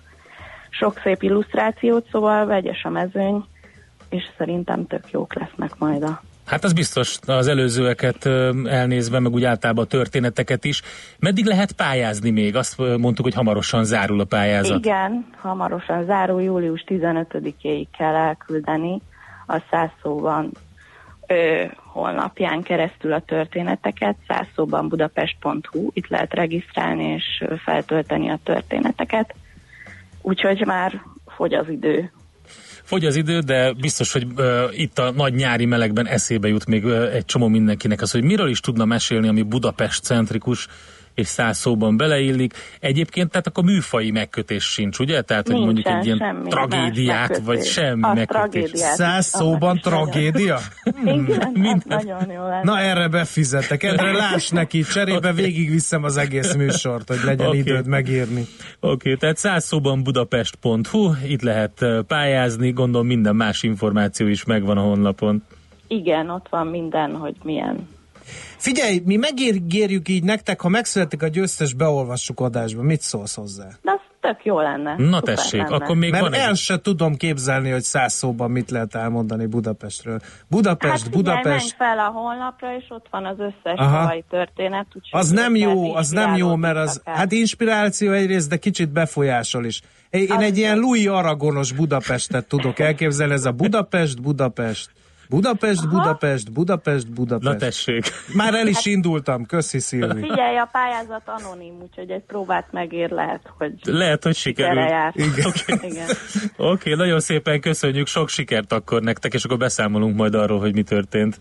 [0.69, 3.43] sok szép illusztrációt, szóval vegyes a mezőny,
[4.09, 8.25] és szerintem tök jók lesznek majd a Hát az biztos, az előzőeket
[8.65, 10.81] elnézve, meg úgy általában a történeteket is.
[11.19, 12.55] Meddig lehet pályázni még?
[12.55, 14.77] Azt mondtuk, hogy hamarosan zárul a pályázat.
[14.77, 19.01] Igen, hamarosan zárul, július 15-éig kell elküldeni
[19.47, 20.51] a száz szóban
[21.27, 29.35] ö, honlapján keresztül a történeteket, száz szóban budapest.hu, itt lehet regisztrálni és feltölteni a történeteket,
[30.21, 31.01] úgyhogy már
[31.35, 32.11] fogy az idő.
[32.83, 36.83] Fogy az idő, de biztos, hogy ö, itt a nagy nyári melegben eszébe jut még
[36.83, 40.67] ö, egy csomó mindenkinek az, hogy miről is tudna mesélni, ami Budapest centrikus
[41.15, 42.53] és száz szóban beleillik.
[42.79, 45.21] Egyébként tehát akkor műfai megkötés sincs, ugye?
[45.21, 48.71] Tehát, hogy mondjuk egy ilyen semmi tragédiát, vagy semmi A megkötés.
[48.73, 50.59] Száz szóban tragédia?
[51.03, 51.81] Igen, Minden.
[51.87, 52.61] nagyon jó lenne.
[52.63, 57.57] Na erre befizetek, erre láss neki, cserébe végigviszem az egész műsort, hogy legyen Oké.
[57.57, 58.41] időd megírni.
[58.41, 58.47] Oké,
[58.79, 64.81] okay, tehát száz szóban budapest.hu, itt lehet pályázni, gondolom minden más információ is megvan a
[64.81, 65.43] honlapon.
[65.87, 67.87] Igen, ott van minden, hogy milyen.
[68.57, 72.81] Figyelj, mi megígérjük így nektek, ha megszületik a győztes, beolvassuk adásba.
[72.81, 73.67] Mit szólsz hozzá?
[73.81, 74.95] De az tök jó lenne.
[74.97, 75.75] Na Szuper tessék, lenne.
[75.75, 76.55] akkor még Mert van el egy...
[76.55, 80.19] se tudom képzelni, hogy száz szóban mit lehet elmondani Budapestről.
[80.47, 81.75] Budapest, Hát figyelj, menj Budapest.
[81.75, 84.13] fel a honlapra, és ott van az összes Aha.
[84.29, 84.85] történet.
[84.93, 87.15] Úgyhogy Az nem jó, az nem jó, mert az, el.
[87.15, 89.81] hát inspiráció egyrészt, de kicsit befolyásol is.
[90.09, 90.77] Én Az egy ilyen.
[90.77, 94.89] Louis Aragonos Budapestet tudok elképzelni, ez a Budapest, Budapest.
[95.33, 97.59] Budapest, Budapest, Budapest, Na Budapest.
[97.59, 98.05] tessék.
[98.33, 100.21] Már el is indultam, köszi Szilvi.
[100.21, 104.83] Figyelj, a pályázat anonim, úgyhogy egy próbát megér lehet, hogy Lehet, hogy sikerül.
[105.13, 105.39] Igen.
[105.45, 105.89] Okay.
[106.57, 110.73] Oké, okay, nagyon szépen köszönjük, sok sikert akkor nektek, és akkor beszámolunk majd arról, hogy
[110.73, 111.39] mi történt.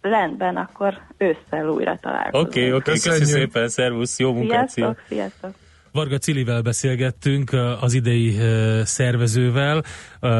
[0.00, 2.48] Rendben, akkor ősszel újra találkozunk.
[2.48, 3.50] Oké, okay, oké, okay, köszönjük Köszönjük.
[3.52, 4.84] szépen, szervusz, jó munkát, szia.
[4.84, 5.67] Sziasztok, sziasztok.
[5.92, 8.38] Varga Cilivel beszélgettünk az idei
[8.84, 9.82] szervezővel.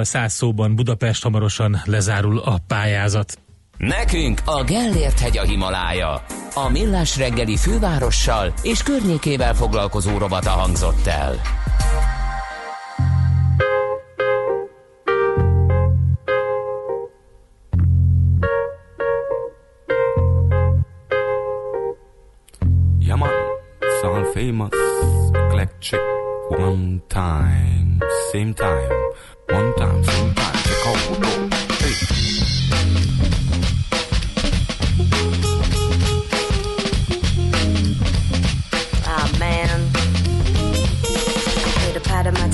[0.00, 3.38] Száz szóban Budapest hamarosan lezárul a pályázat.
[3.76, 6.24] Nekünk a Gellért hegy a Himalája.
[6.54, 11.40] A Millás reggeli fővárossal és környékével foglalkozó rovata hangzott el.
[22.98, 23.30] Yeah, man.
[24.00, 24.70] Sound famous,
[25.58, 26.00] eclectic.
[26.50, 28.00] One time,
[28.32, 28.90] same time.
[29.48, 30.54] One time, same time.
[30.54, 31.58] Check out the door.
[31.78, 32.17] Hey.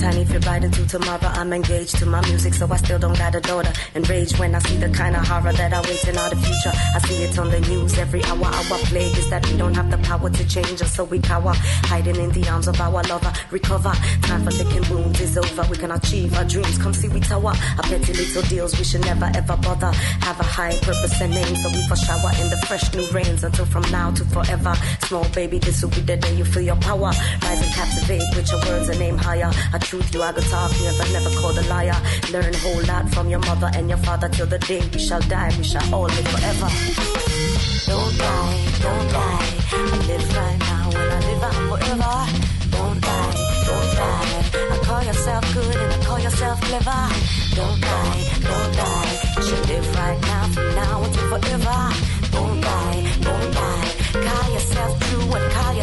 [0.04, 1.30] Tiny fit right into tomorrow.
[1.40, 3.72] I'm engaged to my music, so I still don't got a daughter.
[3.94, 6.72] Enraged when I see the kind of horror that awaits in all the future.
[6.96, 8.44] I see it on the news every hour.
[8.44, 11.54] Our plague is that we don't have the power to change us, so we cower,
[11.90, 13.32] hiding in the arms of our lover.
[13.50, 13.92] Recover,
[14.28, 15.62] time for licking wounds is over.
[15.70, 16.76] We can achieve our dreams.
[16.76, 17.54] Come see we tower.
[17.78, 19.92] Our petty little deals we should never ever bother.
[20.26, 23.42] Have a high purpose and name, so we for shower in the fresh new rains
[23.42, 24.74] until from now to forever.
[25.08, 27.10] Small baby, this will be the day you feel your power.
[27.44, 29.50] Rise and captivate with your words and aim higher.
[29.72, 31.96] A truth You are good talk, never, never called a liar.
[32.32, 35.20] Learn a whole lot from your mother and your father till the day we shall
[35.20, 35.52] die.
[35.58, 36.68] We shall all live forever.
[37.86, 39.46] Don't die, don't die.
[39.72, 42.14] I live right now and I live on forever.
[42.74, 43.32] Don't die,
[43.68, 44.74] don't die.
[44.74, 47.02] I call yourself good and I call yourself clever.
[47.58, 49.12] Don't die, don't die.
[49.36, 51.80] You should live right now from now until forever.
[52.34, 53.90] Don't die, don't die.
[54.26, 55.73] Call yourself true and call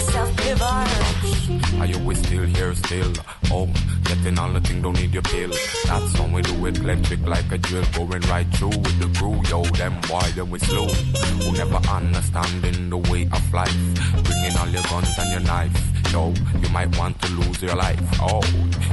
[1.92, 3.14] you we still here still?
[3.52, 3.68] Oh,
[4.04, 5.50] getting on the thing, don't need your pill.
[5.86, 9.42] That's how we do it, electric like a drill, going right through with the crew.
[9.50, 10.88] Yo, them boy, them we slow.
[10.88, 13.76] Who never understanding the way of life.
[14.24, 15.74] Bringing all your guns and your knife.
[16.12, 18.00] Yo, you might want to lose your life.
[18.22, 18.42] Oh,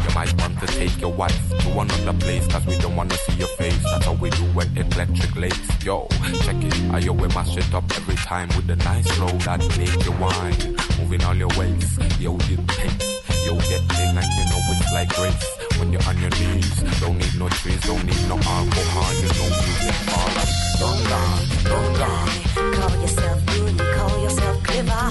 [0.04, 3.34] you might want to take your wife to another place, cause we don't wanna see
[3.34, 3.82] your face.
[3.84, 5.84] That's how we do it, electric lace.
[5.84, 6.08] Yo,
[6.42, 6.74] check it.
[6.90, 10.87] I we mash it up every time with the nice flow that make you wine.
[11.08, 11.98] Moving all your ways.
[12.20, 13.46] Yo, the pace.
[13.46, 15.56] Yo, get thing and you know it's like grace.
[15.78, 16.68] When you're on your knees,
[17.00, 20.48] don't need no trees, don't need no alcohol, you know music all up.
[20.78, 22.28] Don't die, don't die.
[22.76, 25.04] Call yourself good call yourself clever.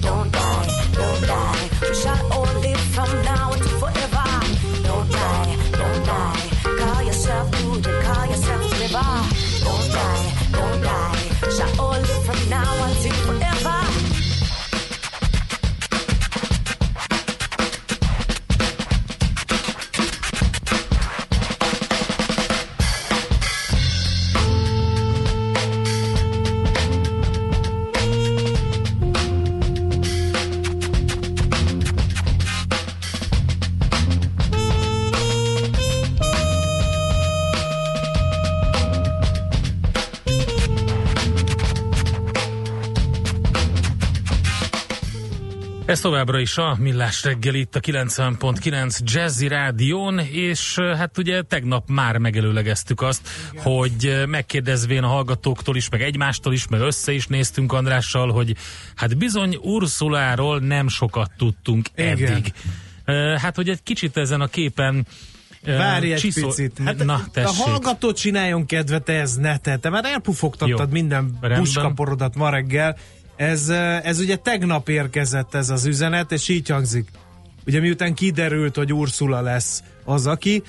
[0.00, 1.68] Don't die, don't die.
[1.82, 1.94] We
[46.02, 52.18] továbbra is a Millás reggel itt a 90.9 Jazzy Rádión, és hát ugye tegnap már
[52.18, 57.72] megelőlegeztük azt, hogy eh, megkérdezvén a hallgatóktól is, meg egymástól is, meg össze is néztünk
[57.72, 58.56] Andrással, hogy
[58.94, 62.08] hát bizony Ursuláról nem sokat tudtunk Igen.
[62.32, 62.52] eddig.
[63.04, 65.06] Eh, Hát, hogy egy kicsit ezen a képen
[65.66, 66.78] Várj egy csiszol- picit.
[66.84, 69.76] Hát Na, a hallgató csináljon kedvet ez ne te.
[69.76, 70.92] Te már elpufogtattad Jó.
[70.92, 71.58] minden Rendben.
[71.62, 72.96] puskaporodat ma reggel.
[73.42, 73.68] Ez,
[74.02, 77.08] ez ugye tegnap érkezett ez az üzenet, és így hangzik.
[77.66, 80.62] Ugye miután kiderült, hogy Ursula lesz az, aki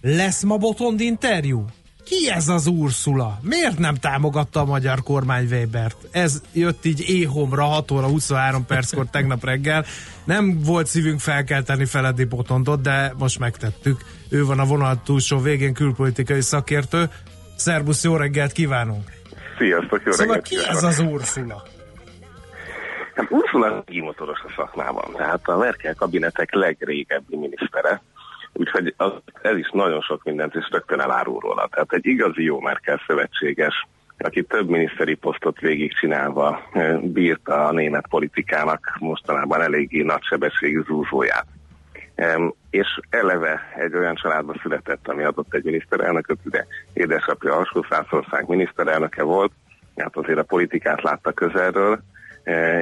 [0.00, 1.64] lesz ma Botond interjú?
[2.04, 3.38] Ki ez az Ursula?
[3.42, 5.96] Miért nem támogatta a magyar kormány Webert?
[6.10, 9.84] Ez jött így éhomra 6 óra 23 perckor tegnap reggel.
[10.24, 14.00] Nem volt szívünk felkelteni Feledi Botondot, de most megtettük.
[14.28, 17.10] Ő van a vonal túlsó végén külpolitikai szakértő.
[17.56, 19.12] Szerbusz, jó reggelt kívánunk!
[19.58, 20.76] Sziasztok, jó Szóval reggelt ki kívánok.
[20.76, 21.62] ez az Ursula?
[23.16, 28.02] Hát Ursula gimotoros a szakmában, tehát a Merkel kabinetek legrégebbi minisztere,
[28.52, 29.12] úgyhogy az,
[29.42, 31.68] ez is nagyon sok mindent is rögtön elárul róla.
[31.70, 33.86] Tehát egy igazi jó Merkel szövetséges,
[34.18, 36.60] aki több miniszteri posztot végigcsinálva
[37.02, 41.46] bírta a német politikának mostanában eléggé nagysebességű zúzóját.
[42.70, 49.52] És eleve egy olyan családba született, ami adott egy miniszterelnököt, ugye édesapja Alsószászország miniszterelnöke volt,
[49.96, 52.00] hát azért a politikát látta közelről,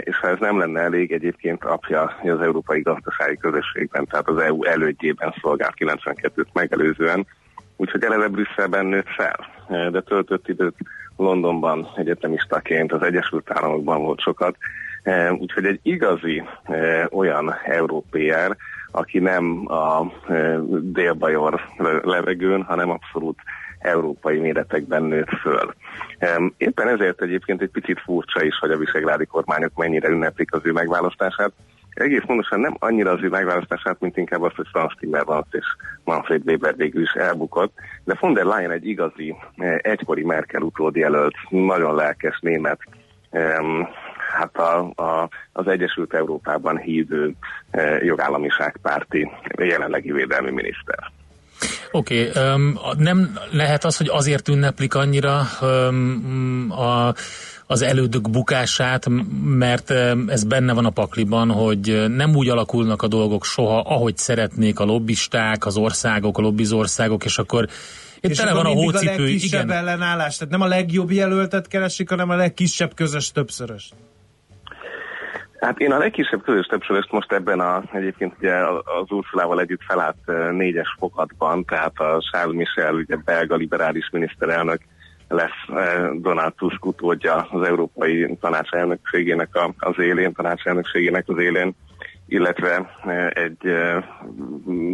[0.01, 4.65] és ha ez nem lenne elég, egyébként apja az Európai Gazdasági Közösségben, tehát az EU
[4.65, 7.27] elődjében szolgált 92-t megelőzően,
[7.77, 10.77] úgyhogy eleve Brüsszelben nőtt fel, e, de töltött időt
[11.17, 14.57] Londonban egyetemistaként, az Egyesült Államokban volt sokat,
[15.05, 16.43] E, úgyhogy egy igazi
[17.11, 18.57] olyan európér,
[18.91, 20.13] aki nem a
[20.81, 23.39] délbajor le- levegőn, hanem abszolút
[23.85, 25.75] európai méretekben nőtt föl.
[26.57, 30.73] Éppen ezért egyébként egy picit furcsa is, hogy a visegrádi kormányok mennyire ünneplik az ő
[30.73, 31.53] megválasztását.
[31.95, 35.67] Egész pontosan nem annyira az ő megválasztását, mint inkább azt, hogy Franz Timmermans és
[36.05, 37.73] Manfred Weber végül is elbukott,
[38.05, 42.79] de von der Leyen egy igazi, eh, egykori Merkel utód jelölt, nagyon lelkes német,
[44.35, 47.35] hát a, a, az Egyesült Európában hívő
[47.71, 51.13] eh, jogállamiságpárti jelenlegi védelmi miniszter.
[51.93, 57.15] Oké, okay, um, nem lehet az, hogy azért ünneplik annyira um, a,
[57.67, 59.07] az elődök bukását,
[59.45, 59.91] mert
[60.27, 64.85] ez benne van a pakliban, hogy nem úgy alakulnak a dolgok soha, ahogy szeretnék a
[64.85, 67.69] lobbisták, az országok, a lobbizországok, és akkor
[68.21, 69.77] itt És tele van a hócipő, a legkisebb igen.
[69.77, 73.91] ellenállás, tehát nem a legjobb jelöltet keresik, hanem a legkisebb közös többszörös.
[75.65, 78.55] Hát én a legkisebb közös többszöröst most ebben a, egyébként ugye
[79.01, 84.81] az Ursulával együtt felállt négyes fokatban, tehát a Charles Michel, ugye belga liberális miniszterelnök
[85.29, 85.85] lesz
[86.15, 89.49] Donald Tusk utódja az Európai Tanács elnökségének
[89.79, 91.75] az élén, tanács elnökségének az élén,
[92.27, 92.91] illetve
[93.33, 93.75] egy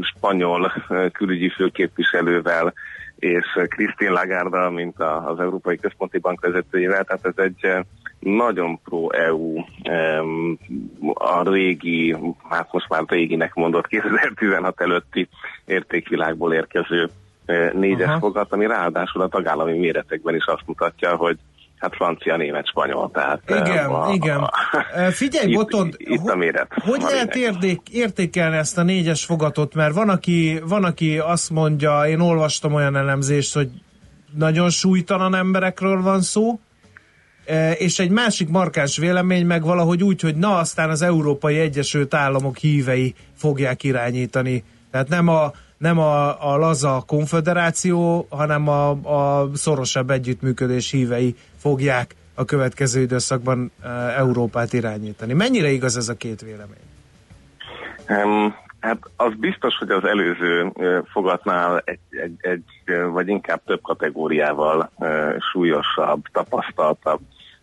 [0.00, 0.72] spanyol
[1.12, 2.72] külügyi főképviselővel
[3.18, 7.84] és Christine Lagarde, mint az Európai Központi Bank vezetőjével, tehát ez egy
[8.20, 9.58] nagyon pro-EU,
[11.14, 12.16] a régi,
[12.48, 15.28] hát most már réginek mondott 2016 előtti
[15.64, 17.10] értékvilágból érkező
[17.44, 18.18] eh, négyes Aha.
[18.18, 21.38] fogat, ami ráadásul a tagállami méretekben is azt mutatja, hogy
[21.76, 24.38] hát francia, német, spanyol, tehát eh, Igen, a, igen.
[24.38, 24.50] A,
[24.96, 26.72] Ö, Figyelj, itt, Botond, itt a méret.
[26.72, 29.74] Hogy a lehet érdék, értékelni ezt a négyes fogatot?
[29.74, 33.68] Mert van aki, van, aki azt mondja, én olvastam olyan elemzést, hogy
[34.36, 36.60] nagyon súlytalan emberekről van szó,
[37.78, 42.56] és egy másik markáns vélemény meg valahogy úgy, hogy na aztán az Európai Egyesült Államok
[42.56, 44.64] hívei fogják irányítani.
[44.90, 52.14] Tehát nem a, nem a, a laza konfederáció, hanem a, a szorosabb együttműködés hívei fogják
[52.34, 53.70] a következő időszakban
[54.16, 55.32] Európát irányítani.
[55.32, 56.88] Mennyire igaz ez a két vélemény?
[58.08, 60.72] Um, hát az biztos, hogy az előző
[61.12, 62.64] fogatnál egy, egy, egy
[63.10, 64.90] vagy inkább több kategóriával
[65.52, 67.20] súlyosabb, tapasztaltabb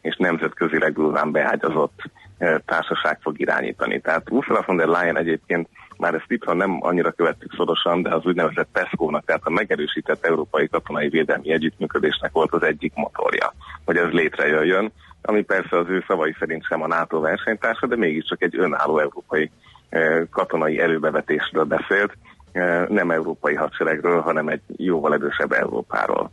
[0.08, 2.01] és nemzetközileg durván beágyazott
[2.38, 3.99] ö, társaság fog irányítani.
[3.99, 8.26] Tehát Ursula von der Leyen egyébként már ezt itthon nem annyira követtük szorosan, de az
[8.26, 13.53] úgynevezett PESCO-nak, tehát a megerősített Európai Katonai Védelmi Együttműködésnek volt az egyik motorja,
[13.86, 14.91] hogy ez létrejöjjön,
[15.22, 19.51] ami persze az ő szavai szerint sem a NATO versenytársa, de mégiscsak egy önálló európai
[19.89, 22.18] eh, katonai erőbevetésről beszélt,
[22.51, 26.32] eh, nem európai hadseregről, hanem egy jóval erősebb Európáról.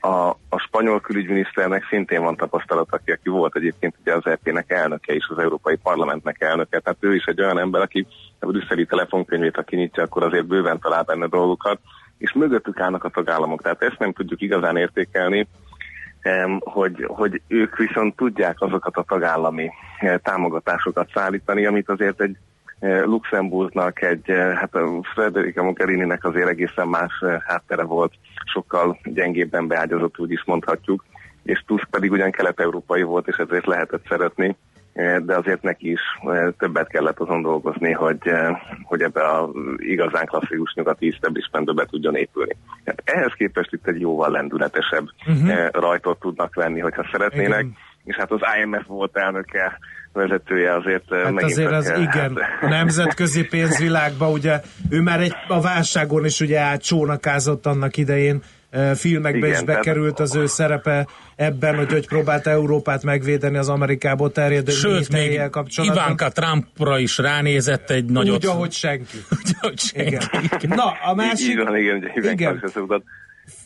[0.00, 5.14] A, a spanyol külügyminiszternek szintén van tapasztalat, aki, aki volt egyébként ugye az EP-nek elnöke
[5.14, 8.06] és az Európai Parlamentnek elnöke, tehát ő is egy olyan ember, aki
[8.38, 11.80] a brüsszeli telefonkönyvét, ha kinyitja, akkor azért bőven talál benne dolgokat,
[12.18, 15.48] és mögöttük állnak a tagállamok, tehát ezt nem tudjuk igazán értékelni,
[16.58, 22.36] hogy, hogy ők viszont tudják azokat a tagállami eh, támogatásokat szállítani, amit azért egy
[22.80, 28.12] Luxemburgnak, egy, eh, hát a Federica Mogherininek azért egészen más eh, háttere volt,
[28.52, 31.04] sokkal gyengébben beágyazott, úgy is mondhatjuk,
[31.42, 34.56] és Tusk pedig ugyan kelet-európai volt, és ezért lehetett szeretni,
[34.92, 39.50] eh, de azért neki is eh, többet kellett azon dolgozni, hogy, eh, hogy ebbe a
[39.76, 42.56] igazán klasszikus nyugati establishmentbe be tudjon épülni.
[42.84, 45.68] Hát ehhez képest itt egy jóval lendületesebb uh-huh.
[45.70, 47.76] rajtot tudnak venni, hogyha szeretnének, Igen.
[48.04, 49.78] és hát az IMF volt elnöke,
[50.12, 55.20] vezetője azért eh, Hát megint azért az eh, igen, hát- nemzetközi pénzvilágban ugye ő már
[55.20, 60.34] egy, a válságon is ugye átcsónakázott annak idején, e, filmekbe Igen, is tehát- bekerült az
[60.36, 61.06] ő szerepe
[61.36, 65.98] ebben, hogy hogy próbálta Európát megvédeni az Amerikából terjedő Sőt, még kapcsolatban.
[66.02, 68.36] Ivánka Trumpra is ránézett egy nagyot.
[68.36, 69.16] Úgy, ahogy senki.
[69.38, 70.08] Úgy, ahogy senki.
[70.08, 70.76] Igen.
[70.76, 71.48] Na, a másik...
[71.52, 72.10] igen, Igen.
[72.14, 72.32] igen.
[72.32, 72.72] igen.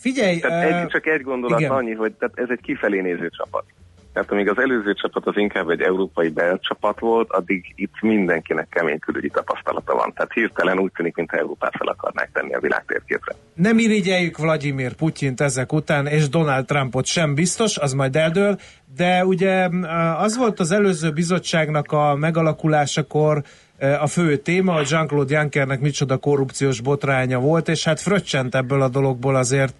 [0.00, 1.72] Figyelj, Tehát eh, egy, csak egy gondolat igen.
[1.72, 3.64] annyi, hogy tehát ez egy kifelé néző csapat.
[4.12, 8.98] Tehát amíg az előző csapat az inkább egy európai belcsapat volt, addig itt mindenkinek kemény
[8.98, 10.12] külügyi tapasztalata van.
[10.14, 13.34] Tehát hirtelen úgy tűnik, mintha Európát fel akarnák tenni a világ térképre.
[13.54, 18.58] Nem irigyeljük Vladimir Putyint ezek után, és Donald Trumpot sem biztos, az majd eldől,
[18.96, 19.82] de ugye m,
[20.18, 23.42] az volt az előző bizottságnak a megalakulásakor
[23.78, 28.82] e, a fő téma, hogy Jean-Claude Junckernek micsoda korrupciós botránya volt, és hát fröccsent ebből
[28.82, 29.74] a dologból azért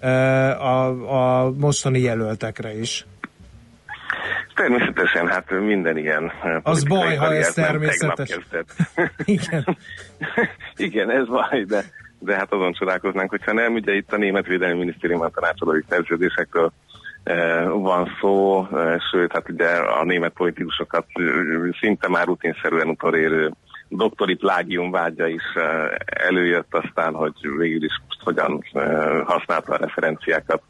[0.00, 0.10] e,
[0.60, 0.86] a,
[1.44, 3.06] a mostani jelöltekre is.
[4.54, 8.38] Természetesen, hát minden ilyen eh, Az baj, ha ez természetes.
[9.24, 9.76] Igen.
[10.76, 11.84] Igen, ez baj, de,
[12.18, 16.72] de hát azon csodálkoznánk, hogyha nem, ugye itt a Német Védelmi Minisztériumban tanácsadói szerződésekről
[17.22, 21.06] eh, van szó, eh, sőt, hát ugye a német politikusokat
[21.80, 23.52] szinte már rutinszerűen utolérő
[23.88, 25.42] doktori plágium vágya is
[26.04, 27.92] előjött aztán, hogy végül is
[28.24, 28.64] hogyan
[29.24, 30.62] használta a referenciákat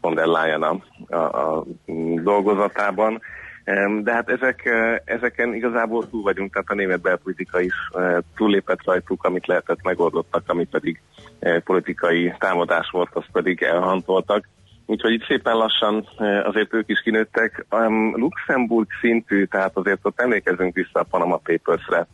[0.00, 1.64] von der Leyen a, a, a
[2.22, 3.20] dolgozatában.
[4.02, 8.84] De hát ezek, eh, ezeken igazából túl vagyunk, tehát a német belpolitika is eh, túllépett
[8.84, 11.00] rajtuk, amit lehetett megoldottak, ami pedig
[11.38, 14.48] eh, politikai támadás volt, azt pedig elhantoltak.
[14.86, 16.06] Úgyhogy itt szépen lassan
[16.44, 17.66] azért ők is kinőttek.
[18.12, 22.06] Luxemburg szintű, tehát azért ott emlékezünk vissza a Panama Papers-re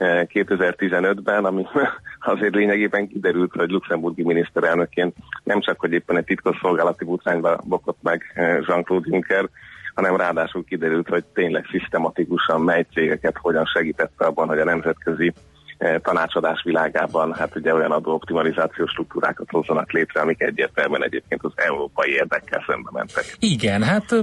[0.00, 1.66] 2015-ben, ami
[2.20, 8.32] azért lényegében kiderült, hogy luxemburgi miniszterelnökként nem csak, hogy éppen egy titkosszolgálati butrányba bokott meg
[8.34, 9.48] eh, Jean-Claude Juncker,
[9.94, 15.32] hanem ráadásul kiderült, hogy tényleg szisztematikusan mely cégeket hogyan segítette abban, hogy a nemzetközi
[15.78, 22.10] eh, tanácsadás világában hát ugye olyan adóoptimalizációs struktúrákat hozzanak létre, amik egyértelműen egyébként az európai
[22.10, 23.36] érdekkel szembe mentek.
[23.38, 24.20] Igen, hát ö,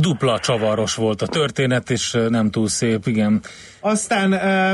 [0.00, 3.40] dupla csavaros volt a történet, és nem túl szép, igen.
[3.80, 4.72] Aztán ö,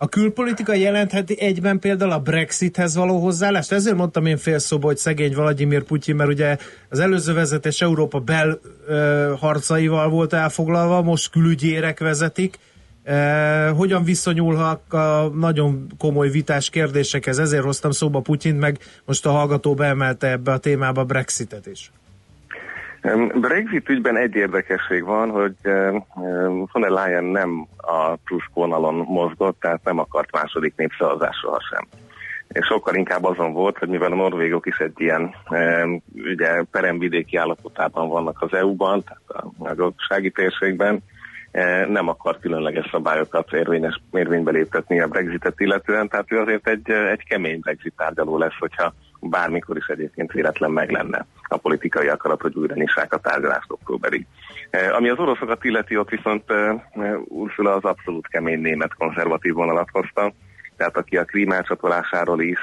[0.00, 3.72] a külpolitika jelentheti egyben például a Brexithez való hozzáállást.
[3.72, 6.56] Ezért mondtam én félszóba, hogy szegény Vladimir Putyin, mert ugye
[6.88, 12.58] az előző vezetés Európa bel ö, harcaival volt elfoglalva, most külügyérek vezetik.
[13.04, 17.38] E, hogyan viszonyulnak a nagyon komoly vitás kérdésekhez?
[17.38, 21.90] Ezért hoztam szóba Putyint, meg most a hallgató beemelte ebbe a témába Brexitet is.
[23.40, 25.54] Brexit ügyben egy érdekesség van, hogy
[26.72, 28.14] von der Leyen nem a
[28.54, 31.86] vonalon mozgott, tehát nem akart második népszavazás sohasem.
[32.48, 35.34] És sokkal inkább azon volt, hogy mivel a norvégok is egy ilyen
[36.14, 41.02] ugye peremvidéki állapotában vannak az EU-ban, tehát a gazdasági térségben,
[41.88, 47.24] nem akar különleges szabályokat érvényes, érvénybe léptetni a Brexitet illetően, tehát ő azért egy, egy
[47.24, 52.56] kemény Brexit tárgyaló lesz, hogyha bármikor is egyébként véletlen meg lenne a politikai akarat, hogy
[52.56, 54.26] újra nyissák a tárgyalást októberig.
[54.96, 56.44] Ami az oroszokat illeti, ott viszont
[57.24, 60.32] Ursula az abszolút kemény német konzervatív vonalat hozta,
[60.76, 62.58] tehát aki a krím elcsatolásáról is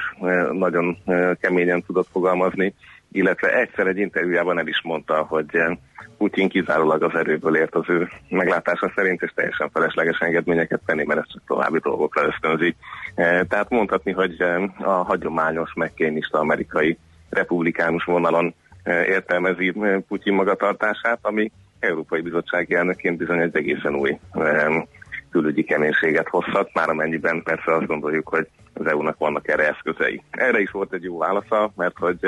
[0.52, 0.98] nagyon
[1.40, 2.74] keményen tudott fogalmazni,
[3.12, 5.62] illetve egyszer egy interjújában el is mondta, hogy
[6.18, 11.20] Putyin kizárólag az erőből ért az ő meglátása szerint, és teljesen felesleges engedményeket tenni, mert
[11.20, 12.76] ez csak további dolgokra ösztönzi.
[13.16, 14.42] Tehát mondhatni, hogy
[14.78, 16.98] a hagyományos megkényista amerikai
[17.30, 18.54] republikánus vonalon
[18.86, 19.74] értelmezi
[20.08, 24.20] Putyin magatartását, ami Európai Bizottsági elnökként bizony egy egészen új
[25.32, 30.22] külügyi keménységet hozhat, már amennyiben persze azt gondoljuk, hogy az EU-nak vannak erre eszközei.
[30.32, 32.20] Erre is volt egy jó válasza, mert hogy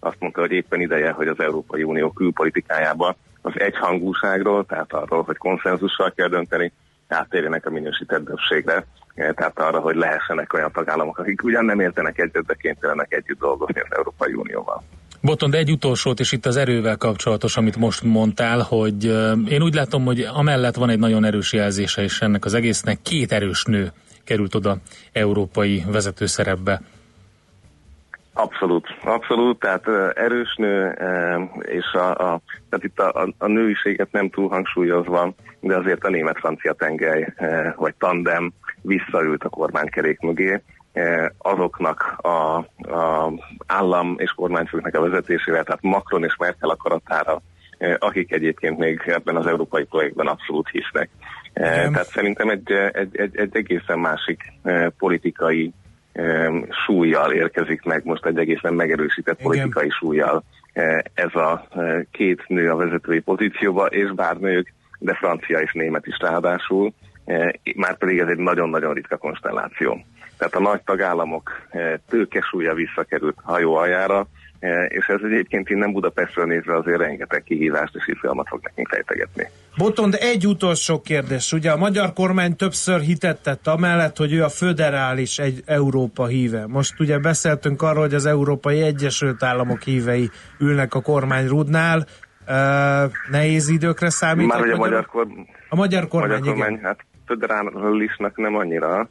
[0.00, 5.36] azt mondta, hogy éppen ideje, hogy az Európai Unió külpolitikájába az egyhangúságról, tehát arról, hogy
[5.36, 6.72] konszenzussal kell dönteni,
[7.08, 12.46] áttérjenek a minősített többségre, tehát arra, hogy lehessenek olyan tagállamok, akik ugyan nem értenek egyet,
[12.46, 14.82] de kénytelenek együtt dolgozni az Európai Unióval.
[15.20, 19.04] Boton, de egy utolsót, és itt az erővel kapcsolatos, amit most mondtál, hogy
[19.48, 23.32] én úgy látom, hogy amellett van egy nagyon erős jelzése is ennek az egésznek, két
[23.32, 23.92] erős nő
[24.24, 24.76] került oda
[25.12, 26.80] európai vezetőszerepbe.
[28.36, 30.90] Abszolút, abszolút, tehát erős nő,
[31.60, 36.10] és a, a, tehát itt a, a, a nőiséget nem túl hangsúlyozva, de azért a
[36.10, 37.32] német-francia tengely,
[37.76, 40.62] vagy tandem visszaült a kormánykerék mögé,
[41.38, 42.56] azoknak a,
[42.96, 43.32] a
[43.66, 47.42] állam és kormányfőknek a vezetésével, tehát Macron és Merkel akaratára,
[47.98, 51.10] akik egyébként még ebben az európai projektben abszolút hisznek.
[51.54, 51.92] Igen.
[51.92, 54.42] Tehát szerintem egy, egy, egy, egy egészen másik
[54.98, 55.72] politikai
[56.86, 59.46] súlyjal érkezik meg, most egy egészen megerősített Igen.
[59.46, 60.44] politikai súlyjal
[61.14, 61.68] ez a
[62.10, 66.92] két nő a vezetői pozícióba, és bár nők, de francia és német is ráadásul,
[67.76, 70.04] már pedig ez egy nagyon-nagyon ritka konstelláció.
[70.38, 71.50] Tehát a nagy tagállamok
[72.08, 74.26] tőkesúlya visszakerült hajó aljára,
[74.88, 79.48] és ez egyébként innen Budapestről nézve azért rengeteg kihívást és izgalmat fog nekünk fejtegetni.
[79.76, 81.52] Botond, egy utolsó kérdés.
[81.52, 86.66] Ugye a magyar kormány többször hitetett amellett, hogy ő a föderális egy Európa híve.
[86.66, 92.06] Most ugye beszéltünk arról, hogy az Európai Egyesült Államok hívei ülnek a kormány rudnál.
[92.48, 94.46] Uh, nehéz időkre számít.
[94.46, 96.84] Már hogy a magyar, kormány, a magyar kormány, magyar kormány igen.
[96.84, 99.08] hát föderálisnak nem annyira,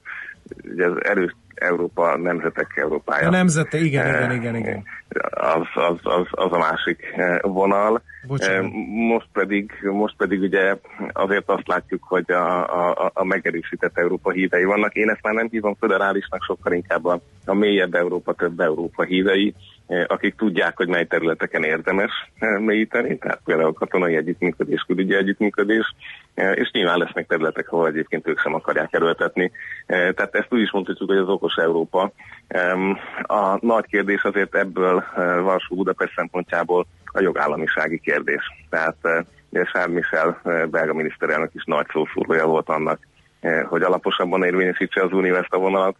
[0.71, 3.27] ugye az erős Európa nemzetek Európája.
[3.27, 4.83] A nemzete, igen, igen, igen, igen.
[5.29, 6.99] Az, az, az, az a másik
[7.41, 8.01] vonal.
[8.27, 8.71] Bocsánat.
[9.07, 10.75] Most pedig, most pedig ugye
[11.13, 14.93] azért azt látjuk, hogy a, a, a megerősített Európa hívei vannak.
[14.93, 19.53] Én ezt már nem hívom föderálisnak, sokkal inkább a, a mélyebb Európa, több Európa hívei,
[20.07, 22.11] akik tudják, hogy mely területeken érdemes
[22.59, 25.95] mélyíteni, tehát például katonai együttműködés, külügyi együttműködés,
[26.33, 29.51] és nyilván lesznek területek, ahol egyébként ők sem akarják erőltetni.
[29.85, 32.11] Tehát ezt úgy is mondhatjuk, hogy az okos Európa.
[33.21, 35.03] A nagy kérdés azért ebből
[35.41, 38.41] Varsó Budapest szempontjából a jogállamisági kérdés.
[38.69, 42.99] Tehát Charles Michel belga miniszterelnök is nagy szószúrója volt annak,
[43.69, 45.95] hogy alaposabban érvényesítse az unió ezt a vonalat,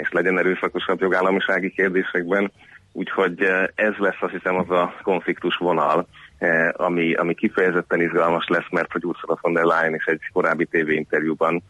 [0.00, 2.52] és legyen erőszakosabb jogállamisági kérdésekben.
[2.92, 3.42] Úgyhogy
[3.74, 6.06] ez lesz azt hiszem az a konfliktus vonal,
[6.72, 11.62] ami, ami kifejezetten izgalmas lesz, mert hogy Ursula von der Leyen is egy korábbi tévéinterjúban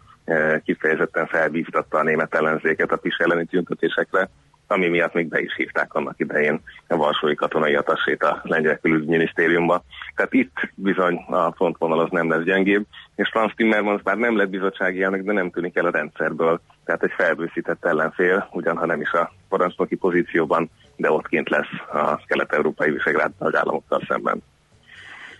[0.64, 4.28] kifejezetten felbíztatta a német ellenzéket a PIS elleni tüntetésekre,
[4.70, 9.84] ami miatt még be is hívták annak idején a Varsói katonai atassét a lengyel külügyminisztériumba.
[10.14, 14.48] Tehát itt bizony a frontvonal az nem lesz gyengébb, és Franz Timmermans bár nem lett
[14.48, 16.60] bizottsági elnök, de nem tűnik el a rendszerből.
[16.84, 22.90] Tehát egy felbőszített ellenfél, ugyanha nem is a parancsnoki pozícióban, de ottként lesz a kelet-európai
[22.90, 24.42] visegrád tagállamokkal szemben.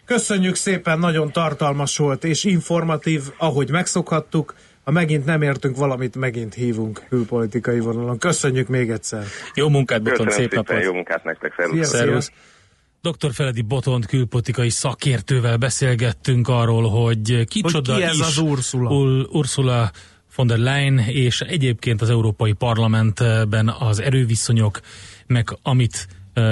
[0.04, 4.54] Köszönjük szépen, nagyon tartalmas volt és informatív, ahogy megszokhattuk.
[4.84, 8.18] Ha megint nem értünk valamit, megint hívunk külpolitikai vonalon.
[8.18, 9.24] Köszönjük még egyszer.
[9.54, 10.82] Jó munkát, Boton, Köszönöm szép napot!
[10.82, 11.88] jó munkát nektek, Szia, szervusz!
[11.88, 11.98] szia.
[11.98, 12.30] Szervusz.
[13.02, 13.32] Dr.
[13.32, 18.90] Feledi Botont külpolitikai szakértővel beszélgettünk arról, hogy kicsoda Hogy ki ez is az Ursula?
[18.90, 19.90] Ul- Ursula
[20.36, 24.80] von der Leyen, és egyébként az Európai Parlamentben az erőviszonyok,
[25.26, 26.08] meg amit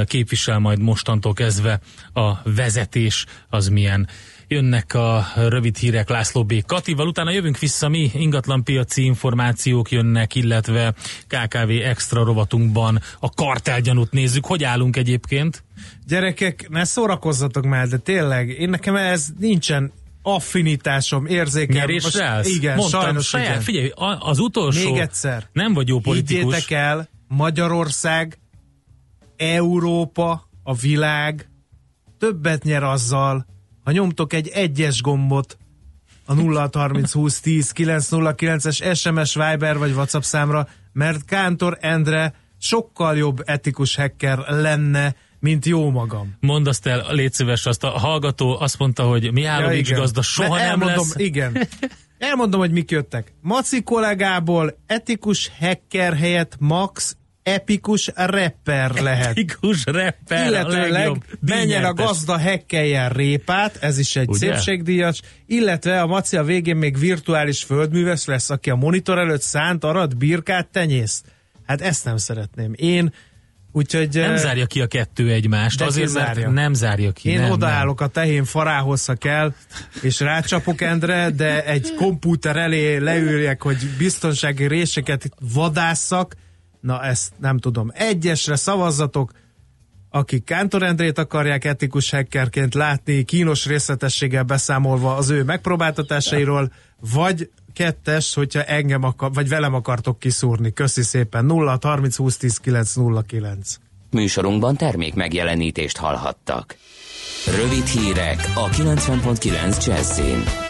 [0.06, 1.80] képvisel majd mostantól kezdve
[2.12, 4.08] a vezetés, az milyen.
[4.50, 6.64] Jönnek a rövid hírek László B.
[6.66, 10.94] Katival, utána jövünk vissza mi, ingatlanpiaci információk jönnek, illetve
[11.26, 14.46] KKV extra rovatunkban a kartelgyanút nézzük.
[14.46, 15.64] Hogy állunk egyébként?
[16.06, 19.92] Gyerekek, ne szórakozzatok már, de tényleg, én nekem ez nincsen
[20.22, 21.76] affinitásom, érzékem.
[21.76, 22.48] Nyerésre állsz?
[22.48, 23.60] igen, Mondtam, sajnos saját, igen.
[23.60, 24.90] figyelj, az utolsó...
[24.92, 25.48] Még egyszer.
[25.52, 26.54] Nem vagy jó politikus.
[26.54, 28.38] Higgyétek el, Magyarország,
[29.36, 31.48] Európa, a világ
[32.18, 33.46] többet nyer azzal,
[33.88, 35.58] ha nyomtok egy egyes gombot
[36.24, 43.42] a 0630 20 10 909-es SMS Viber vagy WhatsApp számra, mert Kántor Endre sokkal jobb
[43.44, 46.36] etikus hacker lenne, mint jó magam.
[46.40, 50.00] Mondd azt el, légy szíves, azt a hallgató azt mondta, hogy Mihálovics igen.
[50.00, 51.26] gazda soha Mert nem elmondom, lesz.
[51.26, 51.68] Igen.
[52.18, 53.32] Elmondom, hogy mik jöttek.
[53.40, 57.16] Maci kollégából etikus hacker helyett Max
[57.54, 59.26] epikus rapper lehet.
[59.26, 64.38] Epikus rapper, a Illetőleg legjobb menjen a gazda hekkeljen répát, ez is egy Ugye?
[64.38, 69.84] szépségdíjas, illetve a Maci a végén még virtuális földműves lesz, aki a monitor előtt szánt
[69.84, 71.22] arat, birkát, tenyész.
[71.66, 72.72] Hát ezt nem szeretném.
[72.76, 73.12] Én
[73.72, 74.08] úgyhogy...
[74.12, 76.50] Nem eh, zárja ki a kettő egymást, azért mert zárja?
[76.50, 77.28] nem zárja ki.
[77.28, 79.54] Én nem, odaállok a tehén farához, ha kell,
[80.02, 86.34] és rácsapok Endre, de egy kompúter elé leüljek, hogy biztonsági réseket vadásszak,
[86.80, 87.90] na ezt nem tudom.
[87.94, 89.32] Egyesre szavazzatok,
[90.10, 96.72] akik Kántor Endrét akarják etikus hackerként látni, kínos részletességgel beszámolva az ő megpróbáltatásairól,
[97.12, 100.72] vagy kettes, hogyha engem akar, vagy velem akartok kiszúrni.
[100.72, 101.44] Köszi szépen.
[101.44, 102.94] 0 30 20 10 9
[103.26, 103.76] 09.
[104.10, 106.76] Műsorunkban termék megjelenítést hallhattak.
[107.56, 110.67] Rövid hírek a 90.9 Jazzin.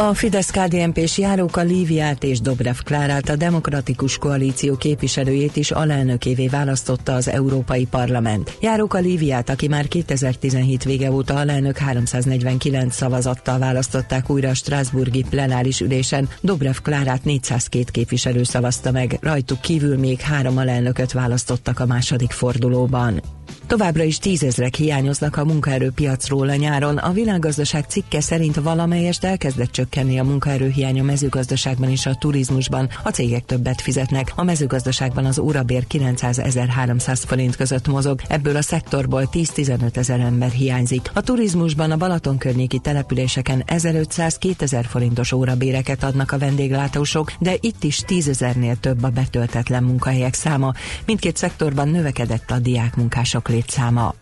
[0.00, 6.48] A fidesz kdnp s járóka Líviát és Dobrev Klárát a Demokratikus Koalíció képviselőjét is alelnökévé
[6.48, 8.56] választotta az Európai Parlament.
[8.60, 15.80] Járóka Líviát, aki már 2017 vége óta alelnök 349 szavazattal választották újra a Strasburgi plenáris
[15.80, 22.30] ülésen, Dobrev Klárát 402 képviselő szavazta meg, rajtuk kívül még három alelnököt választottak a második
[22.30, 23.37] fordulóban.
[23.68, 26.96] Továbbra is tízezrek hiányoznak a munkaerőpiacról a nyáron.
[26.96, 32.88] A világgazdaság cikke szerint valamelyest elkezdett csökkenni a munkaerőhiány a mezőgazdaságban és a turizmusban.
[33.02, 34.32] A cégek többet fizetnek.
[34.34, 38.20] A mezőgazdaságban az órabér 900-1300 forint között mozog.
[38.28, 41.10] Ebből a szektorból 10-15 ezer ember hiányzik.
[41.14, 47.96] A turizmusban a Balaton környéki településeken 1500-2000 forintos órabéreket adnak a vendéglátósok, de itt is
[47.96, 50.72] 10 ezernél több a betöltetlen munkahelyek száma.
[51.06, 54.14] Mindkét szektorban növekedett a diákmunkások létszáma.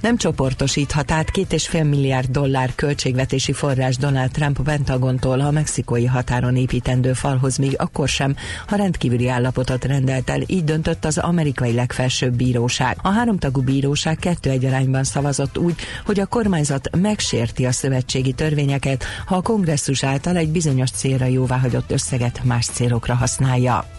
[0.00, 6.06] Nem csoportosíthat át két és fél milliárd dollár költségvetési forrás Donald Trump Pentagontól a mexikói
[6.06, 11.72] határon építendő falhoz még akkor sem, ha rendkívüli állapotot rendelt el, így döntött az amerikai
[11.72, 12.96] legfelsőbb bíróság.
[13.02, 15.74] A háromtagú bíróság kettő egy arányban szavazott úgy,
[16.06, 21.90] hogy a kormányzat megsérti a szövetségi törvényeket, ha a kongresszus által egy bizonyos célra jóváhagyott
[21.90, 23.97] összeget más célokra használja.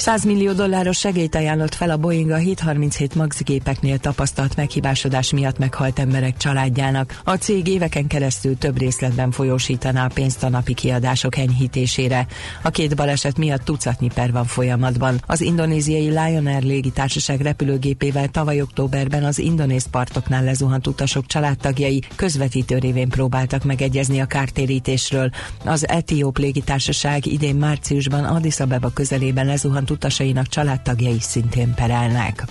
[0.00, 5.58] 100 millió dolláros segélyt ajánlott fel a Boeing a 737 MAX gépeknél tapasztalt meghibásodás miatt
[5.58, 7.20] meghalt emberek családjának.
[7.24, 12.26] A cég éveken keresztül több részletben folyósítaná a pénzt a napi kiadások enyhítésére.
[12.62, 15.22] A két baleset miatt tucatnyi per van folyamatban.
[15.26, 22.78] Az indonéziai Lion Air légitársaság repülőgépével tavaly októberben az indonéz partoknál lezuhant utasok családtagjai közvetítő
[22.78, 25.30] révén próbáltak megegyezni a kártérítésről.
[25.64, 32.44] Az etióp légitársaság idén márciusban Addis Abeba közelében lezuhant utasainak családtagjai szintén perelnek.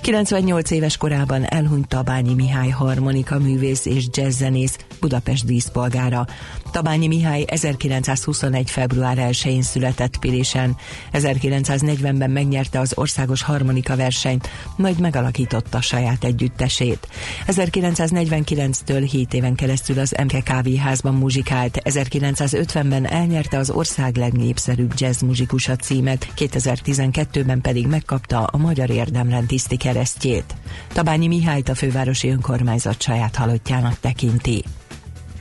[0.00, 6.26] 98 éves korában elhunyt Tabányi Mihály harmonika művész és jazzzenész Budapest díszpolgára.
[6.70, 8.70] Tabányi Mihály 1921.
[8.70, 10.76] február 1-én született Pilésen.
[11.12, 17.08] 1940-ben megnyerte az országos harmonika versenyt, majd megalakította saját együttesét.
[17.46, 21.80] 1949-től 7 éven keresztül az MK kávéházban muzsikált.
[21.84, 29.76] 1950-ben elnyerte az ország legnépszerűbb jazz muzsikusa címet, 2012-ben pedig megkapta a Magyar Érdemrend tiszti
[29.92, 30.54] keresztjét.
[30.92, 34.64] Tabányi Mihályt a fővárosi önkormányzat saját halottjának tekinti.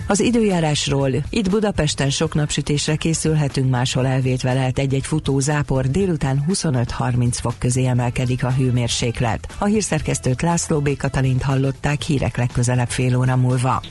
[0.07, 1.11] Az időjárásról.
[1.29, 7.85] Itt Budapesten sok napsütésre készülhetünk, máshol elvétve lehet egy-egy futó zápor, délután 25-30 fok közé
[7.85, 9.55] emelkedik a hőmérséklet.
[9.57, 10.97] A hírszerkesztőt László B.
[10.97, 13.81] Katalint hallották hírek legközelebb fél óra múlva.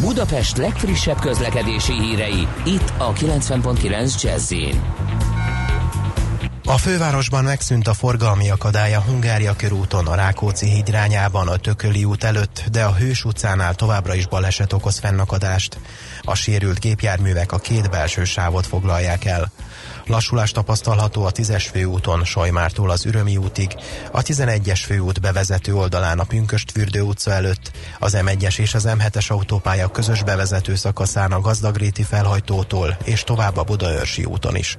[0.00, 4.52] Budapest legfrissebb közlekedési hírei, itt a 90.9 jazz
[6.66, 12.04] A fővárosban megszűnt a forgalmi akadály a Hungária körúton, a Rákóczi híd irányában, a Tököli
[12.04, 15.78] út előtt, de a Hős utcánál továbbra is baleset okoz fennakadást.
[16.22, 19.52] A sérült gépjárművek a két belső sávot foglalják el.
[20.06, 23.74] Lassulás tapasztalható a 10-es főúton Sajmártól az Ürömi útig,
[24.12, 29.88] a 11-es főút bevezető oldalán a Pünköstfürdő utca előtt, az M1-es és az M7-es autópálya
[29.88, 34.78] közös bevezető szakaszán a Gazdagréti felhajtótól és tovább a Budaörsi úton is.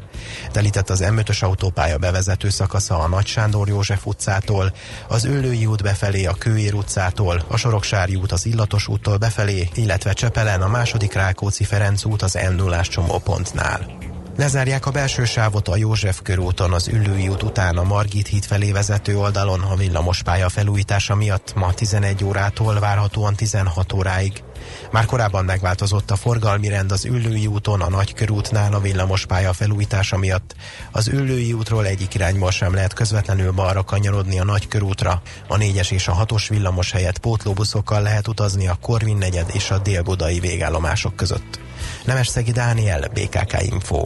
[0.52, 4.74] Telített az M5-ös autópálya bevezető szakasza a Nagy Sándor József utcától,
[5.08, 10.14] az Öllői út befelé a Kőér utcától, a Soroksári út az Illatos úttól befelé, illetve
[10.14, 14.14] Csepelen a második Rákóczi Ferenc út az m 0 csomópontnál.
[14.38, 18.72] Lezárják a belső sávot a József körúton az Üllői út után a Margit híd felé
[18.72, 24.44] vezető oldalon a villamospálya felújítása miatt ma 11 órától várhatóan 16 óráig.
[24.92, 30.56] Már korábban megváltozott a forgalmi rend az Üllői úton, a Nagykörútnál a villamospálya felújítása miatt.
[30.92, 35.22] Az Üllői útról egyik irányból sem lehet közvetlenül balra kanyarodni a Nagykörútra.
[35.48, 39.78] A 4-es és a 6-os villamos helyett pótlóbuszokkal lehet utazni a Korvin negyed és a
[39.78, 41.60] délbudai végállomások között.
[42.06, 44.06] Nemesszegi Dániel, BKK Info.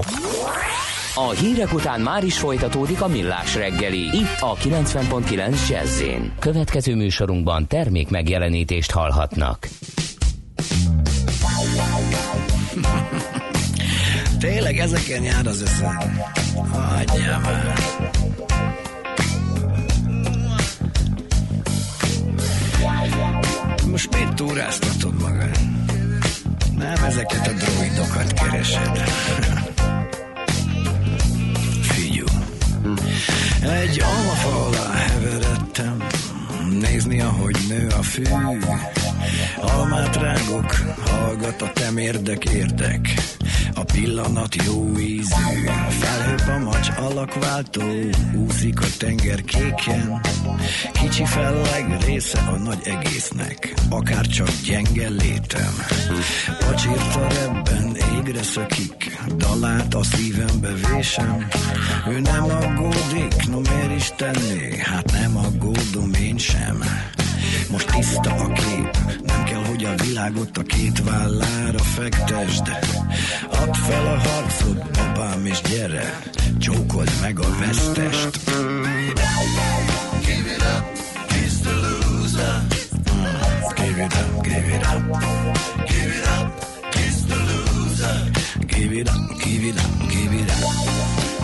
[1.15, 6.01] A hírek után már is folytatódik a millás reggeli, itt a 90.9 jazz
[6.39, 9.67] Következő műsorunkban termék megjelenítést hallhatnak.
[14.39, 16.21] Tényleg ezeken jár az eszem.
[16.71, 17.73] Hagyjál már.
[23.91, 25.59] Most mit túráztatod magad?
[26.77, 28.97] Nem ezeket a droidokat keresed.
[31.81, 32.25] Figyú.
[33.61, 36.07] Egy almafa alá heveredtem,
[36.79, 38.23] nézni, ahogy nő a fű.
[39.61, 40.75] Almát rágok,
[41.05, 43.13] hallgat a temérdek érdek.
[43.73, 47.81] A pillanat jó ízű, felhőbb a macs alakváltó,
[48.35, 50.21] úszik a tenger kéken.
[50.91, 55.73] Kicsi felleg része a nagy egésznek, akár csak gyenge létem.
[56.59, 61.47] Pacsírta ebben égre szökik, dalát a szívembe vésem.
[62.07, 66.83] Ő nem aggódik, no miért is tenné, hát nem aggódom én sem.
[67.71, 68.68] Most tiszta a kép,
[69.89, 72.67] a világot a két vállára fektesd.
[73.51, 76.21] Add fel a harcod, babám, és gyere,
[76.59, 78.39] csókold meg a vesztest.
[80.25, 80.83] Give it up,
[81.27, 82.61] kiss the loser.
[83.13, 85.01] Mm, Give it up, give it up.
[85.87, 88.31] Give it up, kiss the loser.
[88.67, 90.63] Give it up, give it up, give it up.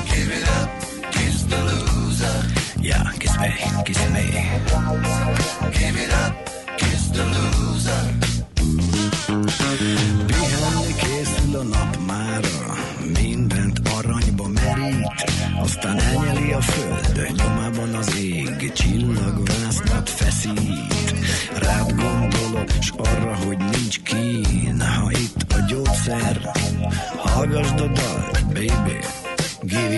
[0.09, 0.69] Give it up,
[1.11, 2.37] kiss the loser.
[2.81, 3.49] Yeah, kiss me,
[3.85, 4.23] kiss me.
[5.79, 6.33] Give it up,
[6.77, 7.54] kiss the loser.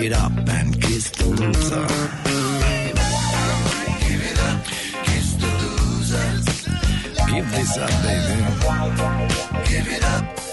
[0.08, 1.86] It up and kiss the loser.
[4.00, 4.64] Give it up,
[5.04, 5.48] kiss the.
[7.30, 8.36] Give this up, baby.
[9.68, 10.47] Give it up,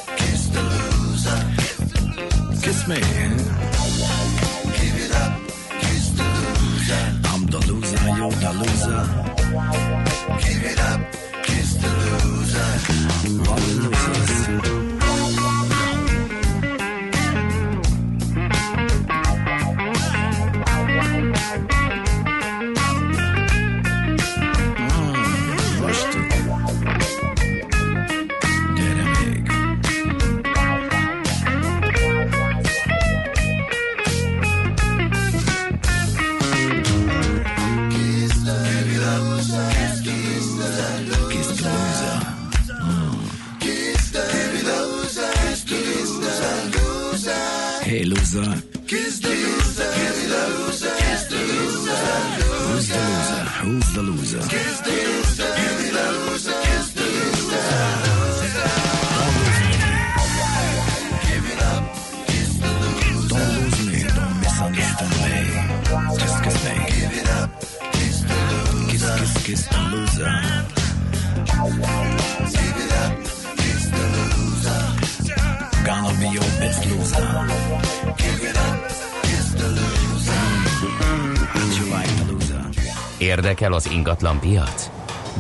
[83.76, 84.90] az ingatlan piac?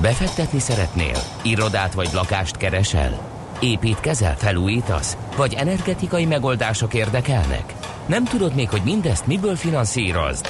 [0.01, 1.17] Befektetni szeretnél?
[1.43, 3.29] Irodát vagy lakást keresel?
[3.59, 5.17] Építkezel, felújítasz?
[5.35, 7.73] Vagy energetikai megoldások érdekelnek?
[8.05, 10.47] Nem tudod még, hogy mindezt miből finanszírozd?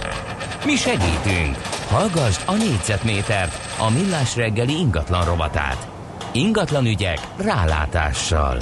[0.65, 1.55] Mi segítünk!
[1.87, 5.87] Hallgassd a négyzetmétert, a millás reggeli ingatlan rovatát.
[6.33, 8.57] Ingatlan ügyek rálátással.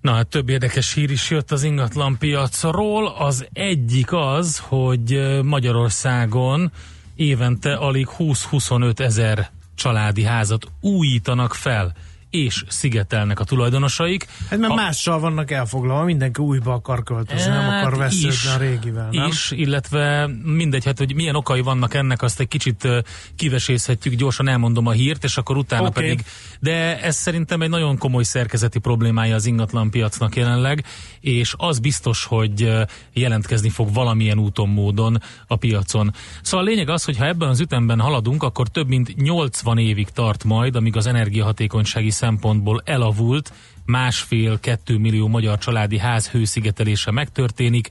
[0.00, 3.06] Na, hát több érdekes hír is jött az ingatlan piacról.
[3.18, 6.72] Az egyik az, hogy Magyarországon
[7.16, 11.94] évente alig 20-25 ezer családi házat újítanak fel
[12.30, 14.26] és szigetelnek a tulajdonosaik.
[14.50, 18.46] Hát mert A- mással vannak elfoglalva, mindenki újba akar költözni, nem Hát akar vesződni is,
[18.46, 19.26] a régivel, nem?
[19.26, 22.88] Is, illetve mindegy, hát hogy milyen okai vannak ennek, azt egy kicsit
[23.36, 26.00] kivesészhetjük, gyorsan elmondom a hírt, és akkor utána Oké.
[26.00, 26.24] pedig.
[26.60, 30.84] De ez szerintem egy nagyon komoly szerkezeti problémája az ingatlan piacnak jelenleg,
[31.20, 32.72] és az biztos, hogy
[33.12, 36.14] jelentkezni fog valamilyen úton, módon a piacon.
[36.42, 40.08] Szóval a lényeg az, hogy ha ebben az ütemben haladunk, akkor több mint 80 évig
[40.08, 43.52] tart majd, amíg az energiahatékonysági szempontból elavult,
[43.84, 47.88] másfél-kettő millió magyar családi ház hőszigetelése megtörténik.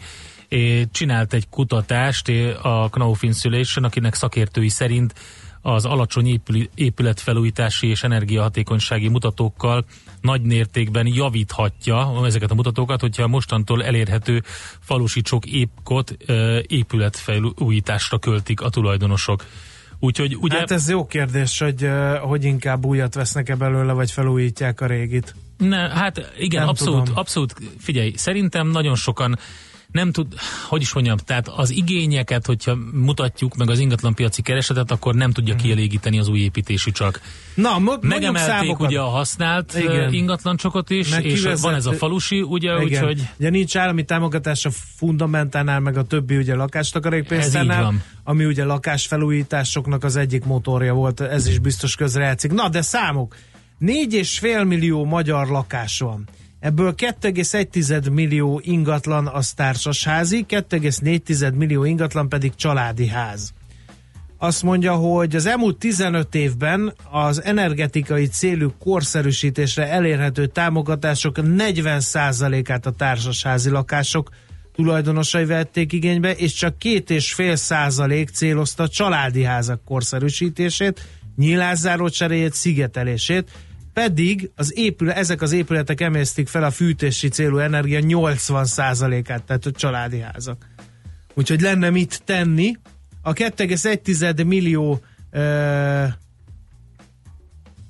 [0.92, 2.30] Csinált egy kutatást
[2.62, 5.14] a Knauf Insulation, akinek szakértői szerint
[5.62, 9.86] az alacsony épül- épületfelújítási és energiahatékonysági mutatókkal
[10.22, 14.44] nagy mértékben javíthatja ezeket a mutatókat, hogyha mostantól elérhető
[14.80, 16.18] falusi csok épkot
[16.68, 19.46] épületfelújításra költik a tulajdonosok.
[20.06, 20.58] Úgyhogy ugye...
[20.58, 21.90] Hát ez jó kérdés, hogy,
[22.22, 25.36] hogy inkább újat vesznek-e belőle, vagy felújítják a régit.
[25.58, 27.18] Ne, hát igen, Nem abszolút, tudom.
[27.18, 29.38] abszolút, figyelj, szerintem nagyon sokan
[29.96, 30.34] nem tud,
[30.68, 35.54] hogy is mondjam, tehát az igényeket, hogyha mutatjuk meg az ingatlanpiaci keresetet, akkor nem tudja
[35.54, 35.64] Mhm.
[35.64, 37.22] kielégíteni az új építésű csak.
[37.54, 38.88] Na, mo- Megemelték számokat.
[38.88, 40.14] ugye a használt Igen.
[40.14, 44.66] Ingatlancsokot is, Meg és kivezet- van ez a falusi, ugye, úgyhogy Ugye nincs állami támogatás
[44.66, 47.94] a fundamentálnál, meg a többi ugye lakástakarékpénztárnál,
[48.24, 52.52] ami ugye lakásfelújításoknak az egyik motorja volt, ez is biztos közrejátszik.
[52.52, 53.36] Na, de számok.
[53.80, 56.28] 4,5 millió magyar lakás van.
[56.66, 63.54] Ebből 2,1 millió ingatlan az társasházi, 2,4 millió ingatlan pedig családi ház.
[64.38, 72.92] Azt mondja, hogy az elmúlt 15 évben az energetikai célú korszerűsítésre elérhető támogatások 40%-át a
[72.92, 74.30] társasházi lakások
[74.76, 81.02] tulajdonosai vették igénybe, és csak 2,5 százalék célozta a családi házak korszerűsítését,
[81.36, 83.52] nyílászáró cseréjét, szigetelését,
[83.96, 89.72] pedig az épül, ezek az épületek emésztik fel a fűtési célú energia 80%-át, tehát a
[89.72, 90.66] családi házak.
[91.34, 92.78] Úgyhogy lenne mit tenni.
[93.22, 95.40] A 2,1 millió ö,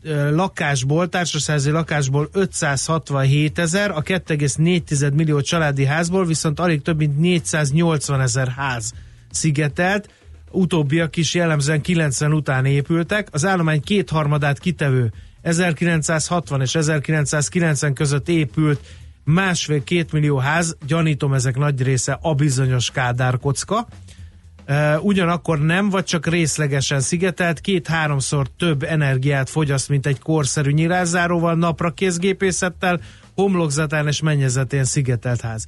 [0.03, 7.19] ö, lakásból, társasházi lakásból 567 ezer, a 2,4 millió családi házból viszont alig több mint
[7.19, 8.93] 480 ezer ház
[9.31, 10.09] szigetelt,
[10.51, 15.11] utóbbiak is jellemzően 90 után épültek, az állomány kétharmadát kitevő
[15.45, 18.79] 1960 és 1990 között épült
[19.23, 23.87] másfél-két millió ház, gyanítom ezek nagy része a bizonyos Kádár kocka,
[24.67, 31.55] Uh, ugyanakkor nem, vagy csak részlegesen szigetelt, két-háromszor több energiát fogyaszt, mint egy korszerű nyilázáróval,
[31.55, 33.01] napra kézgépészettel,
[33.35, 35.65] homlokzatán és mennyezetén szigetelt ház.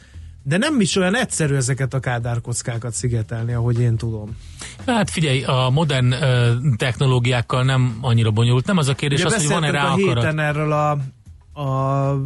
[0.48, 4.38] De nem is olyan egyszerű ezeket a kádárkockákat szigetelni, ahogy én tudom.
[4.86, 8.66] hát figyelj, a modern ö, technológiákkal nem annyira bonyolult.
[8.66, 10.24] Nem az a kérdés, Ugye az, hogy van-e rá a akarat.
[10.24, 10.90] héten erről a,
[11.62, 12.22] a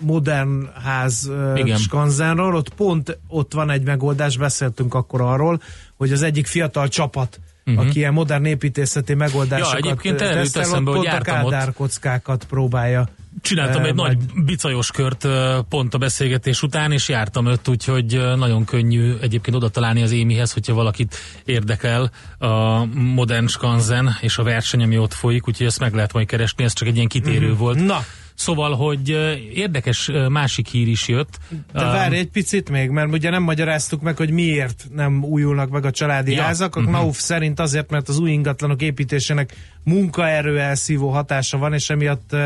[0.00, 1.76] modern ház Igen.
[1.76, 5.60] skanzenról, ott pont ott van egy megoldás, beszéltünk akkor arról,
[5.96, 7.84] hogy az egyik fiatal csapat, uh-huh.
[7.84, 11.22] aki ilyen modern építészeti megoldásokat Ja, egyébként tesztel, ott pont a ott.
[11.22, 13.08] kádárkockákat próbálja.
[13.42, 17.68] Csináltam eh, egy majd- nagy bicajos kört ö, pont a beszélgetés után, és jártam ott,
[17.68, 24.16] úgyhogy ö, nagyon könnyű egyébként oda találni az Émihez, hogyha valakit érdekel a modern skanzen
[24.20, 26.94] és a verseny, ami ott folyik, úgyhogy ezt meg lehet majd keresni, ez csak egy
[26.96, 27.58] ilyen kitérő Mhm.
[27.58, 27.84] volt.
[27.84, 27.98] Na,
[28.38, 29.08] Szóval, hogy
[29.54, 31.38] érdekes másik hír is jött.
[31.72, 35.84] de várj egy picit még, mert ugye nem magyaráztuk meg, hogy miért nem újulnak meg
[35.84, 36.76] a családi Ja, házak.
[36.76, 36.88] A mhm.
[36.88, 42.40] KNAUF szerint azért, mert az új ingatlanok építésének munkaerő elszívó hatása van, és emiatt uh,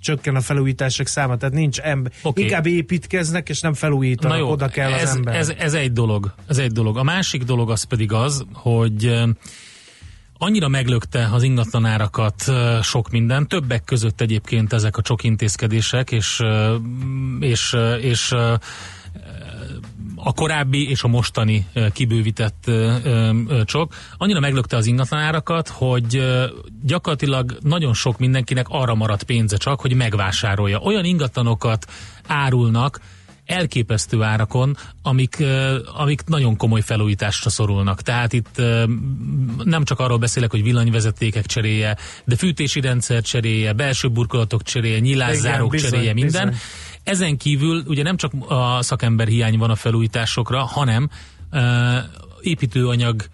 [0.00, 1.36] csökken a felújítások száma.
[1.36, 2.12] Tehát nincs ember.
[2.22, 2.42] Oké.
[2.42, 4.36] Inkább építkeznek, és nem felújítanak.
[4.36, 5.34] Na jó, Oda kell ez, az ember.
[5.34, 6.34] Ez, ez egy dolog.
[6.48, 6.96] Ez egy dolog.
[6.98, 9.22] A másik dolog az pedig az, hogy
[10.42, 12.44] annyira meglökte az ingatlanárakat
[12.82, 16.42] sok minden, többek között egyébként ezek a csok intézkedések, és,
[17.40, 18.32] és, és
[20.16, 22.70] a korábbi és a mostani kibővített
[23.64, 26.22] csok annyira meglökte az ingatlanárakat, hogy
[26.82, 30.78] gyakorlatilag nagyon sok mindenkinek arra maradt pénze csak, hogy megvásárolja.
[30.78, 31.86] Olyan ingatlanokat
[32.26, 33.00] árulnak,
[33.46, 35.44] elképesztő árakon, amik,
[35.96, 38.02] amik nagyon komoly felújításra szorulnak.
[38.02, 38.62] Tehát itt
[39.64, 45.54] nem csak arról beszélek, hogy villanyvezetékek cseréje, de fűtési rendszer cseréje, belső burkolatok cseréje, nyilászárók
[45.56, 46.48] Igen, bizony, cseréje, minden.
[46.48, 46.60] bizony.
[47.02, 51.10] Ezen kívül ugye nem csak a szakember hiány van a felújításokra, hanem
[52.40, 53.24] építőanyag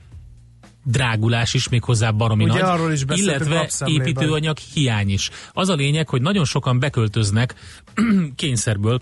[0.84, 5.30] drágulás is még hozzá baromi Ugye nagy, arról is illetve építőanyag hiány is.
[5.52, 7.54] Az a lényeg, hogy nagyon sokan beköltöznek
[8.36, 9.00] kényszerből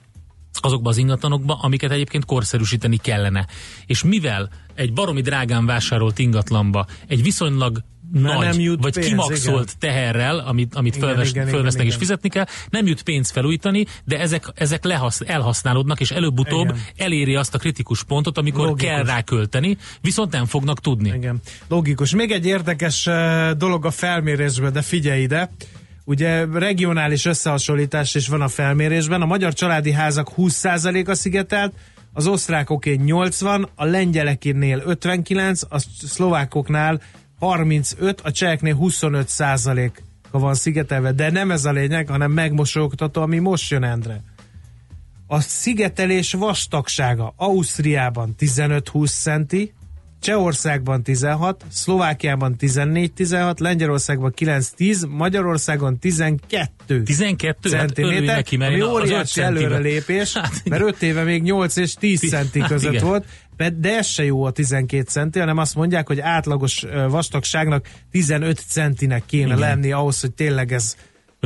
[0.64, 3.46] azokba az ingatlanokba, amiket egyébként korszerűsíteni kellene.
[3.86, 9.06] És mivel egy baromi drágán vásárolt ingatlanba egy viszonylag Már nagy, nem jut vagy pénz,
[9.06, 9.78] kimaxolt igen.
[9.78, 12.06] teherrel, amit, amit Igen, fölves, igen, fölvesznek igen, és igen.
[12.06, 16.80] fizetni kell, nem jut pénz felújítani, de ezek, ezek lehasz, elhasználódnak, és előbb-utóbb Igen.
[16.96, 18.90] eléri azt a kritikus pontot, amikor Logikus.
[18.90, 21.08] kell rá költeni, viszont nem fognak tudni.
[21.08, 22.14] Igen, logikus.
[22.14, 25.50] Még egy érdekes eh, dolog a felmérésben, de figyelj ide.
[26.08, 29.22] Ugye regionális összehasonlítás is van a felmérésben.
[29.22, 31.74] A magyar családi házak 20%-a szigetelt,
[32.12, 37.00] az osztrákoké 80, a lengyelekénél 59, a szlovákoknál
[37.38, 40.00] 35, a cseheknél 25 százaléka
[40.30, 41.12] van szigetelve.
[41.12, 44.22] De nem ez a lényeg, hanem megmosolyogtató, ami most jön, Endre.
[45.26, 49.72] A szigetelés vastagsága Ausztriában 15-20 centi,
[50.26, 57.76] Csehországban 16, Szlovákiában 14-16, Lengyelországban 9-10, Magyarországon 12 12?
[57.76, 62.20] Hát centiméter, neki, mert ami óriási előrelépés, Hát mert 5 éve még 8 és 10
[62.20, 63.24] Ti- centi hát között volt,
[63.76, 69.22] de ez se jó a 12 centi, hanem azt mondják, hogy átlagos vastagságnak 15 centinek
[69.26, 69.58] kéne Igen.
[69.58, 70.96] lenni ahhoz, hogy tényleg ez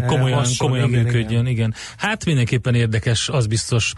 [0.06, 0.66] komolyan, hasson.
[0.66, 1.02] komolyan igen.
[1.02, 1.46] működjön, igen.
[1.46, 1.74] igen.
[1.96, 3.92] Hát mindenképpen érdekes, az biztos.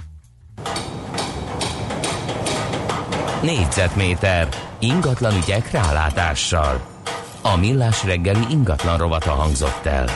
[3.43, 4.48] Négyzetméter
[4.78, 6.81] ingatlan ügyek rálátással.
[7.43, 10.09] A millás reggeli ingatlan rovata hangzott el.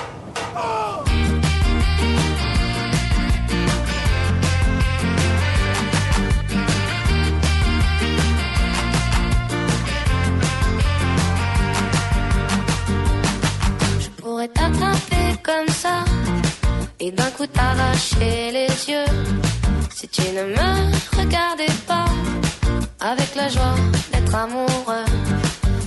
[16.99, 19.05] et d'un coup t'arracher les yeux
[19.95, 20.69] si tu ne me
[21.19, 22.07] regardais pas
[23.07, 23.75] avec la joie
[24.13, 25.07] d'être amoureux.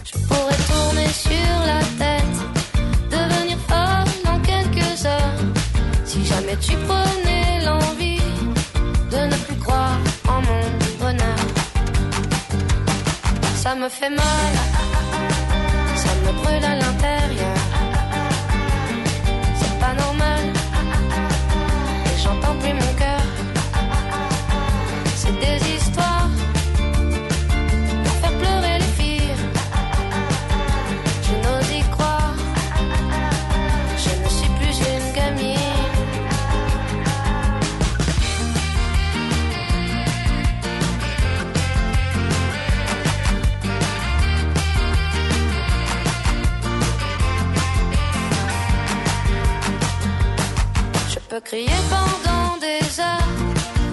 [0.06, 2.38] Je pourrais tourner sur la tête,
[3.12, 5.41] devenir folle en quelques heures
[6.06, 8.22] si jamais tu prenais l'envie
[9.12, 10.64] de ne plus croire en mon
[11.02, 11.41] bonheur.
[13.56, 14.54] Ça me fait mal,
[16.04, 17.59] ça me brûle à l'intérieur.
[51.30, 53.30] Peux crier pendant des heures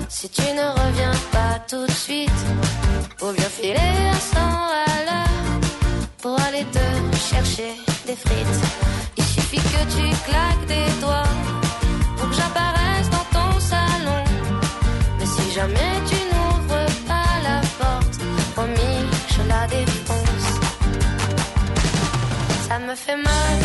[0.09, 2.43] si tu ne reviens pas tout de suite.
[3.23, 5.61] Ou bien filer à 100 à l'heure
[6.23, 6.87] pour aller te
[7.31, 7.73] chercher
[8.07, 8.61] des frites.
[9.19, 11.33] Il suffit que tu claques des doigts
[12.17, 14.23] pour que j'apparaisse dans ton salon.
[15.19, 18.19] Mais si jamais tu n'ouvres pas la porte,
[18.55, 19.01] promis,
[19.35, 20.49] je la défonce.
[22.69, 23.59] Ça me fait mal,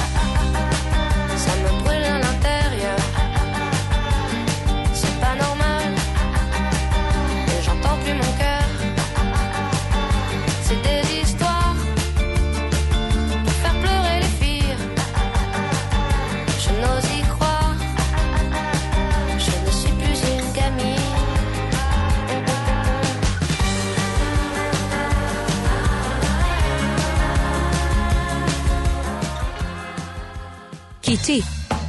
[31.11, 31.41] Kicsi,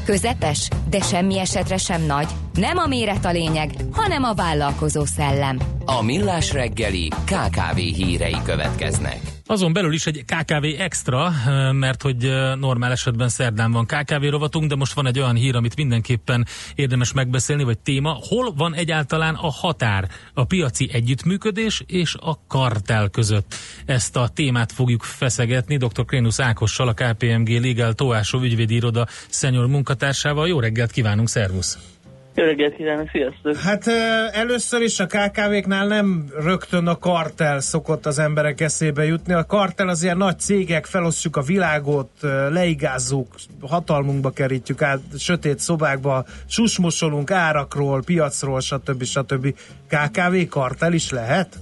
[0.05, 2.29] közepes, de semmi esetre sem nagy.
[2.55, 5.59] Nem a méret a lényeg, hanem a vállalkozó szellem.
[5.85, 9.32] A millás reggeli KKV hírei következnek.
[9.47, 11.33] Azon belül is egy KKV extra,
[11.73, 15.77] mert hogy normál esetben szerdán van KKV rovatunk, de most van egy olyan hír, amit
[15.77, 18.19] mindenképpen érdemes megbeszélni, vagy téma.
[18.21, 23.55] Hol van egyáltalán a határ a piaci együttműködés és a kartel között?
[23.87, 26.05] Ezt a témát fogjuk feszegetni dr.
[26.05, 30.49] Krénusz Ákossal, a KPMG Legal Tóásó ügyvédi iroda senior munkatársával.
[30.49, 31.92] Jó reggelt kívánunk, szervusz!
[32.35, 33.57] Jó reggelt kívánok, sziasztok!
[33.57, 33.87] Hát
[34.33, 39.33] először is a KKV-knál nem rögtön a kartel szokott az emberek eszébe jutni.
[39.33, 42.11] A kartel az ilyen nagy cégek, felosztjuk a világot,
[42.51, 49.03] leigázzuk, hatalmunkba kerítjük át, sötét szobákba, susmosolunk árakról, piacról, stb.
[49.03, 49.55] stb.
[49.89, 51.57] KKV kartel is lehet?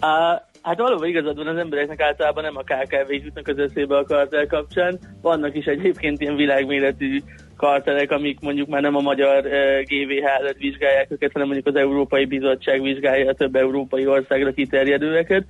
[0.00, 4.04] Á, hát valóban igazad van, az embereknek általában nem a KKV jutnak az eszébe a
[4.04, 4.98] kartel kapcsán.
[5.22, 7.22] Vannak is egyébként ilyen világméretű
[7.62, 12.24] kartelek, amik mondjuk már nem a magyar eh, GVH-et vizsgálják őket, hanem mondjuk az Európai
[12.24, 15.44] Bizottság vizsgálja a több európai országra kiterjedőeket,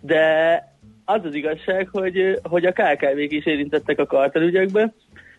[0.00, 0.24] de
[1.04, 4.94] az az igazság, hogy, eh, hogy a KKV-k is érintettek a kartelügyekbe,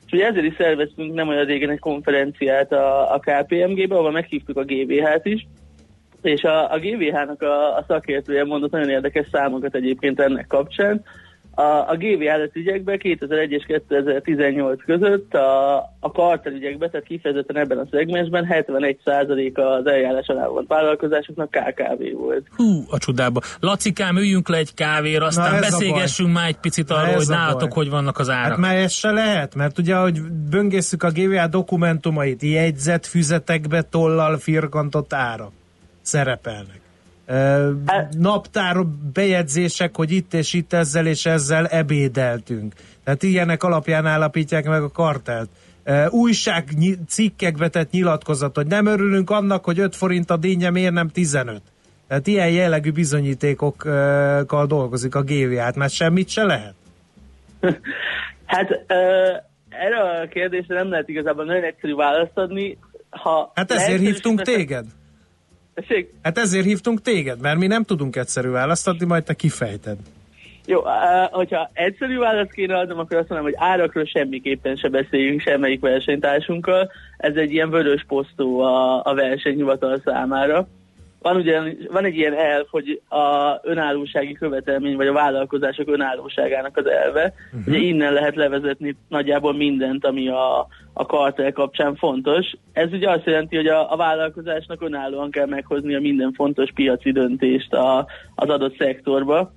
[0.05, 4.57] és ugye ezért is szerveztünk nem olyan régen egy konferenciát a, a KPMG-be, ahol meghívtuk
[4.57, 5.47] a GVH-t is,
[6.21, 11.03] és a, a GVH-nak a, a szakértője mondott nagyon érdekes számokat egyébként ennek kapcsán.
[11.55, 17.85] A, a GV állatügyekben 2001 és 2018 között a, a kartelügyekben, tehát kifejezetten ebben a
[17.91, 22.47] szegmensben 71% az eljárás alá volt vállalkozásoknak KKV volt.
[22.55, 23.41] Hú, a csodába.
[23.59, 27.69] Lacikám, üljünk le egy kávéra, aztán beszélgessünk már egy picit Na, arról, ez hogy nálatok
[27.69, 27.77] baj.
[27.77, 28.49] hogy vannak az árak.
[28.49, 34.37] Hát már ez se lehet, mert ugye, ahogy böngészük a GVA dokumentumait, jegyzett füzetekbe tollal
[34.37, 35.51] firkantott árak
[36.01, 36.82] szerepelnek.
[38.11, 42.73] Naptár bejegyzések, hogy itt és itt ezzel és ezzel ebédeltünk.
[43.03, 45.49] Tehát ilyenek alapján állapítják meg a kartelt.
[46.09, 46.63] Újság
[47.07, 51.61] cikkekbe tett nyilatkozat, hogy nem örülünk annak, hogy 5 forint a dinnye, miért nem 15.
[52.07, 56.73] Tehát ilyen jellegű bizonyítékokkal dolgozik a GVA, hát már semmit se lehet.
[58.45, 58.69] Hát
[59.69, 62.77] erre a kérdésre nem lehet igazából nagyon egyszerű választ adni.
[63.09, 64.85] Ha Hát ezért hívtunk téged.
[65.73, 66.13] Tessék?
[66.21, 69.97] Hát ezért hívtunk téged, mert mi nem tudunk egyszerű választ adni, majd te kifejted.
[70.65, 70.81] Jó,
[71.31, 76.91] hogyha egyszerű választ kéne adnom, akkor azt mondom, hogy árakról semmiképpen se beszéljünk semmelyik versenytársunkkal.
[77.17, 80.67] Ez egy ilyen vörös posztó a, a versenyhivatal számára.
[81.23, 86.85] Van, ugyan, van egy ilyen elv, hogy a önállósági követelmény, vagy a vállalkozások önállóságának az
[86.85, 87.33] elve.
[87.45, 87.67] Uh-huh.
[87.67, 92.53] Ugye innen lehet levezetni nagyjából mindent, ami a, a kartel kapcsán fontos.
[92.73, 97.73] Ez ugye azt jelenti, hogy a, a vállalkozásnak önállóan kell meghoznia minden fontos piaci döntést
[97.73, 99.51] a, az adott szektorba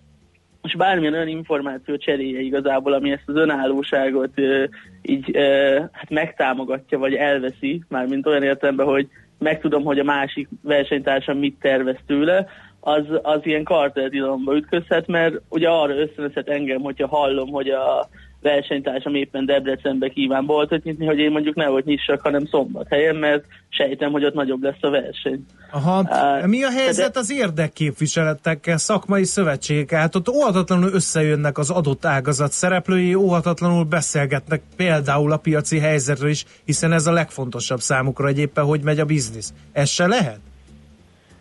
[0.67, 4.65] és bármilyen olyan információ cseréje igazából, ami ezt az önállóságot ö,
[5.03, 9.09] így ö, hát megtámogatja, vagy elveszi, mármint olyan értelemben, hogy
[9.39, 12.47] megtudom, hogy a másik versenytársam mit tervez tőle,
[12.81, 18.09] az, az ilyen karteltilalomba ütközhet, mert ugye arra ösztönözhet engem, hogyha hallom, hogy a
[18.47, 23.45] versenytársam éppen Debrecenbe kíván boltot nyitni, hogy én mondjuk ne ott nyissak, hanem szombathelyen, mert
[23.69, 25.45] sejtem, hogy ott nagyobb lesz a verseny.
[25.71, 26.05] Aha.
[26.09, 30.01] Á, Mi a de- helyzet az érdekképviseletekkel, szakmai szövetségekkel?
[30.01, 36.45] Hát ott óhatatlanul összejönnek az adott ágazat szereplői, óhatatlanul beszélgetnek például a piaci helyzetről is,
[36.65, 39.55] hiszen ez a legfontosabb számukra, hogy éppen hogy megy a biznisz.
[39.73, 40.39] Ez se lehet?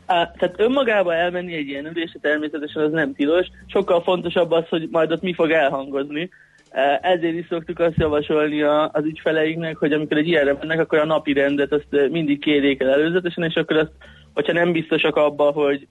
[0.05, 3.47] Á, tehát önmagába elmenni egy ilyen ülésre természetesen az nem tilos.
[3.67, 6.29] Sokkal fontosabb az, hogy majd ott mi fog elhangozni.
[6.75, 11.05] Á, Ezért is szoktuk azt javasolni az ügyfeleinknek, hogy amikor egy ilyenre mennek, akkor a
[11.05, 13.91] napi rendet azt ö, mindig kérjék el előzetesen, és akkor azt,
[14.33, 15.87] hogyha nem biztosak abban, hogy,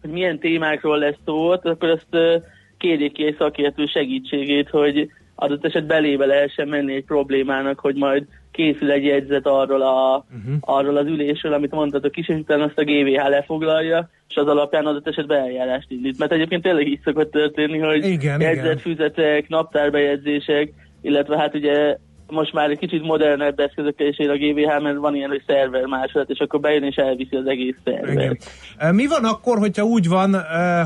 [0.00, 2.36] hogy milyen témákról lesz szó akkor azt ö,
[2.78, 8.26] kérjék ki egy szakértő segítségét, hogy adott eset belébe lehessen menni egy problémának, hogy majd
[8.54, 10.54] készül egy jegyzet arról, a, uh-huh.
[10.60, 14.86] arról az ülésről, amit mondtatok is, és utána azt a GVH lefoglalja, és az alapján
[14.86, 16.18] adott esetben eljárást indít.
[16.18, 20.72] Mert egyébként tényleg így szokott történni, hogy Igen, jegyzetfüzetek, naptárbejegyzések,
[21.02, 25.14] illetve hát ugye most már egy kicsit modernebb eszközökkel is él a GVH, mert van
[25.14, 28.12] ilyen, hogy szerver másolat, és akkor bejön és elviszi az egész szerver.
[28.12, 28.38] Igen.
[28.76, 30.34] E, Mi van akkor, hogyha úgy van,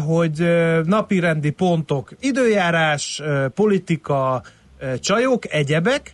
[0.07, 0.47] hogy
[0.85, 3.23] napirendi pontok, időjárás,
[3.55, 4.43] politika,
[5.01, 6.13] csajok, egyebek,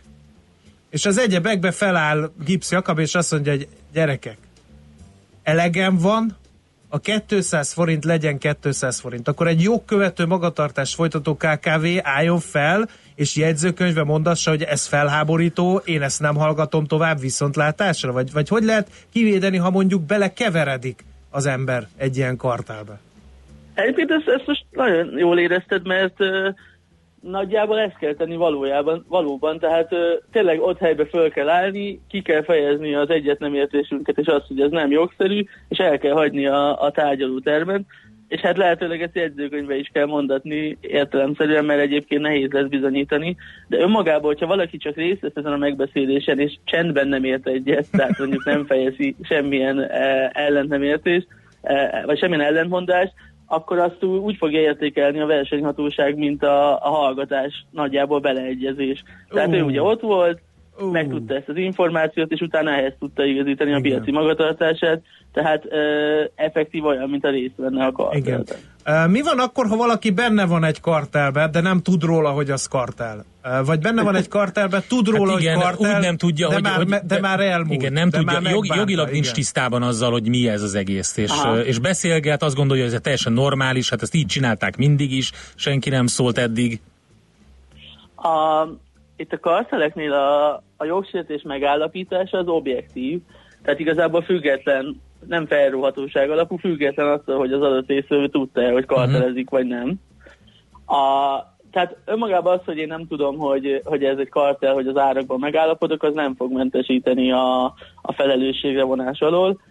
[0.95, 4.37] és az egyebekbe feláll Gipsz Jakab, és azt mondja, hogy gyerekek,
[5.43, 6.37] elegem van,
[6.89, 9.27] a 200 forint legyen 200 forint.
[9.27, 16.01] Akkor egy jogkövető magatartás folytató KKV álljon fel, és jegyzőkönyvbe mondassa, hogy ez felháborító, én
[16.01, 18.11] ezt nem hallgatom tovább viszontlátásra?
[18.11, 22.99] Vagy, vagy hogy lehet kivédeni, ha mondjuk belekeveredik az ember egy ilyen kartálba?
[23.73, 26.15] Egyébként ezt, ezt most nagyon jól érezted, mert
[27.29, 29.99] nagyjából ezt kell tenni valójában, valóban, tehát uh,
[30.31, 34.47] tényleg ott helybe föl kell állni, ki kell fejezni az egyet nem értésünket, és azt,
[34.47, 37.81] hogy ez nem jogszerű, és el kell hagyni a, a tárgyalótermet,
[38.27, 43.35] és hát lehetőleg ezt jegyzőkönyvbe is kell mondatni értelemszerűen, mert egyébként nehéz lesz bizonyítani,
[43.67, 47.91] de önmagában, hogyha valaki csak részt vesz ezen a megbeszélésen, és csendben nem ért egyet,
[47.91, 51.27] tehát mondjuk nem fejezi semmilyen eh, ellent nem értést,
[51.61, 53.13] eh, vagy semmilyen ellentmondást,
[53.47, 59.03] akkor azt úgy fogja értékelni a versenyhatóság, mint a, a hallgatás nagyjából beleegyezés.
[59.29, 59.65] Tehát ő Ú.
[59.65, 60.41] ugye ott volt,
[60.91, 65.01] megtudta ezt az információt, és utána ehhez tudta igazítani a piaci magatartását,
[65.33, 68.17] tehát ö, effektív olyan, mint a részt venne a kartel.
[68.19, 68.45] Igen.
[69.09, 72.67] Mi van akkor, ha valaki benne van egy kartelbe, de nem tud róla, hogy az
[72.67, 73.25] kartel?
[73.65, 76.53] Vagy benne van egy kartelbe, tud róla, hát igen, hogy kartel, úgy nem tudja, de,
[76.53, 77.71] hogy, már, hogy me- de, már elmúlt.
[77.71, 79.33] Igen, nem de tudja, jog, jogilag nincs igen.
[79.33, 81.59] tisztában azzal, hogy mi ez az egész, és, Aha.
[81.59, 85.89] és beszélget, azt gondolja, hogy ez teljesen normális, hát ezt így csinálták mindig is, senki
[85.89, 86.79] nem szólt eddig.
[88.15, 88.67] A,
[89.15, 93.19] itt a karteleknél a, a jogsértés megállapítása az objektív,
[93.63, 99.49] tehát igazából független, nem felróhatóság alapú, független attól, hogy az adott részvevő tudta-e, hogy kartelezik,
[99.49, 99.93] vagy nem.
[100.85, 101.39] A,
[101.71, 105.39] tehát önmagában az, hogy én nem tudom, hogy, hogy ez egy kartel, hogy az árakban
[105.39, 107.63] megállapodok, az nem fog mentesíteni a,
[108.01, 109.61] a felelősségre vonás alól.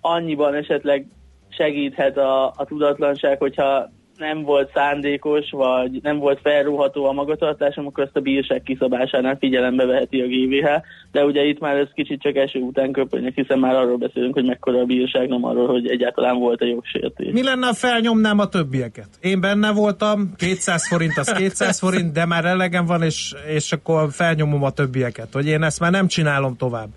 [0.00, 1.06] Annyiban esetleg
[1.48, 8.04] segíthet a, a tudatlanság, hogyha nem volt szándékos, vagy nem volt felrúható a magatartásom, akkor
[8.04, 10.68] ezt a bírság kiszabásánál figyelembe veheti a GVH,
[11.12, 14.44] de ugye itt már ez kicsit csak eső után köpönyek, hiszen már arról beszélünk, hogy
[14.44, 17.32] mekkora a bírság, nem arról, hogy egyáltalán volt a jogsértés.
[17.32, 19.08] Mi lenne, ha felnyomnám a többieket?
[19.20, 24.08] Én benne voltam, 200 forint az 200 forint, de már elegem van, és, és akkor
[24.10, 26.88] felnyomom a többieket, hogy én ezt már nem csinálom tovább.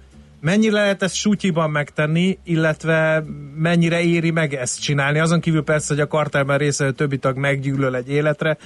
[0.42, 3.24] Mennyire lehet ezt sútyiban megtenni, illetve
[3.56, 5.20] mennyire éri meg ezt csinálni?
[5.20, 8.58] Azon kívül persze, hogy a kartelben részvevő többi tag meggyűlöl egy életre,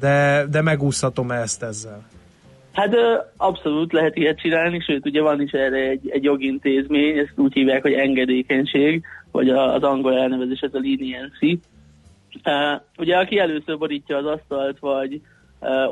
[0.00, 2.08] de, de megúszhatom ezt ezzel?
[2.72, 2.96] Hát
[3.36, 7.82] abszolút lehet ilyet csinálni, sőt ugye van is erre egy, egy jogintézmény, ezt úgy hívják,
[7.82, 9.02] hogy engedékenység,
[9.32, 11.60] vagy az angol elnevezés ez a leniency.
[12.44, 15.20] Uh, ugye aki először borítja az asztalt, vagy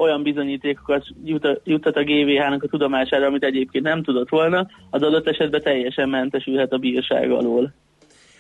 [0.01, 5.29] olyan bizonyítékokat jut, juttat a GVH-nak a tudomására, amit egyébként nem tudott volna, az adott
[5.29, 7.73] esetben teljesen mentesülhet a bírság alól.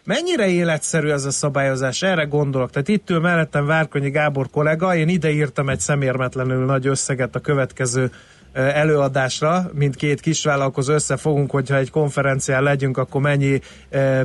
[0.05, 2.03] Mennyire életszerű ez a szabályozás?
[2.03, 2.71] Erre gondolok.
[2.71, 7.41] Tehát itt ül mellettem Várkonyi Gábor kollega, én ide írtam egy szemérmetlenül nagy összeget a
[7.41, 8.11] következő
[8.53, 13.61] előadásra, mint két kisvállalkozó összefogunk, hogyha egy konferencián legyünk, akkor mennyi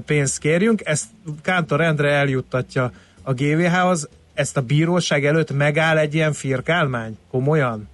[0.05, 0.81] pénzt kérjünk.
[0.83, 1.05] Ezt
[1.41, 2.91] Kántor Endre eljuttatja
[3.23, 4.09] a GVH-hoz.
[4.33, 7.17] Ezt a bíróság előtt megáll egy ilyen firkálmány?
[7.31, 7.89] Komolyan?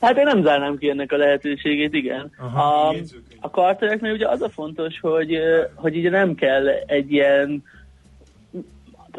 [0.00, 2.30] Hát én nem zárnám ki ennek a lehetőségét, igen.
[2.38, 2.94] Aha, a,
[3.40, 5.38] a karteleknél ugye az a fontos, hogy,
[5.74, 7.64] hogy ugye nem kell egy ilyen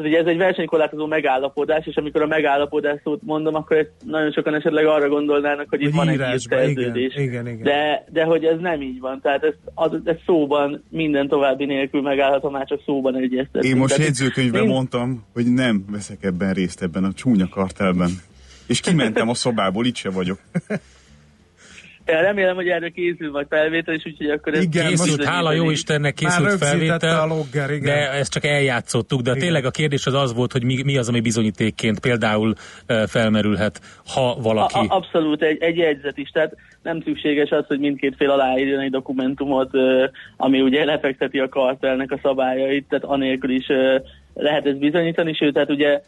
[0.00, 4.32] tehát ugye ez egy versenykorlátozó megállapodás, és amikor a megállapodás szót mondom, akkor ezt nagyon
[4.32, 7.16] sokan esetleg arra gondolnának, hogy itt van egy igen, szerződés.
[7.16, 7.62] igen, igen.
[7.62, 12.02] De, de hogy ez nem így van, tehát ez, az, ez szóban minden további nélkül
[12.02, 13.64] megállható, már csak szóban egyeztetünk.
[13.64, 18.10] Én most Tehát jegyzőkönyvben mind- mondtam, hogy nem veszek ebben részt ebben a csúnya kartelben.
[18.66, 20.38] És kimentem a szobából, itt se vagyok.
[22.10, 26.58] Remélem, hogy erre készül majd felvétel, és úgyhogy akkor ez készült, hála jó Istennek készült
[26.58, 27.28] felvétel,
[27.82, 31.08] de ezt csak eljátszottuk, de tényleg a kérdés az az volt, hogy mi, mi az,
[31.08, 32.54] ami bizonyítékként például
[33.06, 33.80] felmerülhet,
[34.14, 34.74] ha valaki...
[34.74, 38.80] A, a, abszolút, egy, egy jegyzet is, tehát nem szükséges az, hogy mindkét fél aláírjon
[38.80, 39.70] egy dokumentumot,
[40.36, 43.66] ami ugye lefekteti a kartelnek a szabályait, tehát anélkül is
[44.34, 46.00] lehet ezt bizonyítani, sőt, tehát ugye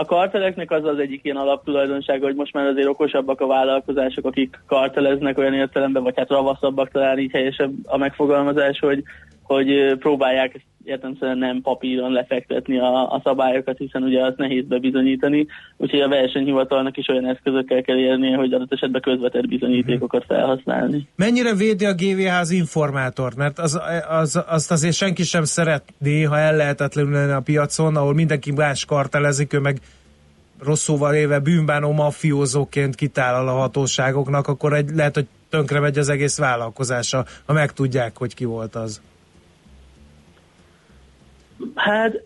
[0.00, 4.60] a karteleknek az az egyik ilyen alaptulajdonsága, hogy most már azért okosabbak a vállalkozások, akik
[4.66, 9.02] karteleznek olyan értelemben, vagy hát ravaszabbak talán így helyesebb a megfogalmazás, hogy,
[9.48, 15.46] hogy próbálják ezt értelemszerűen nem papíron lefektetni a, a szabályokat, hiszen ugye azt nehéz bebizonyítani,
[15.76, 21.08] úgyhogy a versenyhivatalnak is olyan eszközökkel kell érnie, hogy adott esetben közvetett bizonyítékokat felhasználni.
[21.16, 23.36] Mennyire védi a GVH az informátort?
[23.36, 28.52] Mert az, az, azt azért senki sem szeretné, ha ellehetetlenül lenne a piacon, ahol mindenki
[28.52, 29.78] más kartelezik, ő meg
[30.64, 36.38] rosszóval éve bűnbánó mafiózóként kitálal a hatóságoknak, akkor egy, lehet, hogy tönkre megy az egész
[36.38, 39.00] vállalkozása, ha megtudják, hogy ki volt az.
[41.74, 42.22] Hát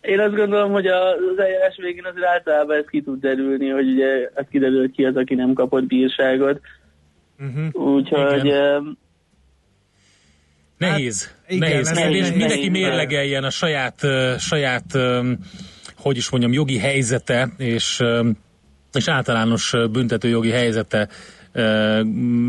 [0.00, 3.88] én azt gondolom, hogy a- az eljárás végén azért általában ez ki tud derülni, hogy
[3.92, 6.60] ugye ez kiderül, hogy ki az, aki nem kapott bírságot.
[7.38, 7.86] Uh-huh.
[7.94, 8.96] Úgyhogy em,
[10.78, 11.34] Nehéz.
[11.48, 12.04] igen, nehéz kérdés.
[12.20, 12.30] nehéz.
[12.30, 12.70] Mindenki Nehéz.
[12.70, 14.00] mérlegeljen a saját,
[14.38, 14.84] saját
[15.96, 18.00] hogy is mondjam, jogi helyzete, és,
[18.92, 21.08] és általános büntetőjogi helyzete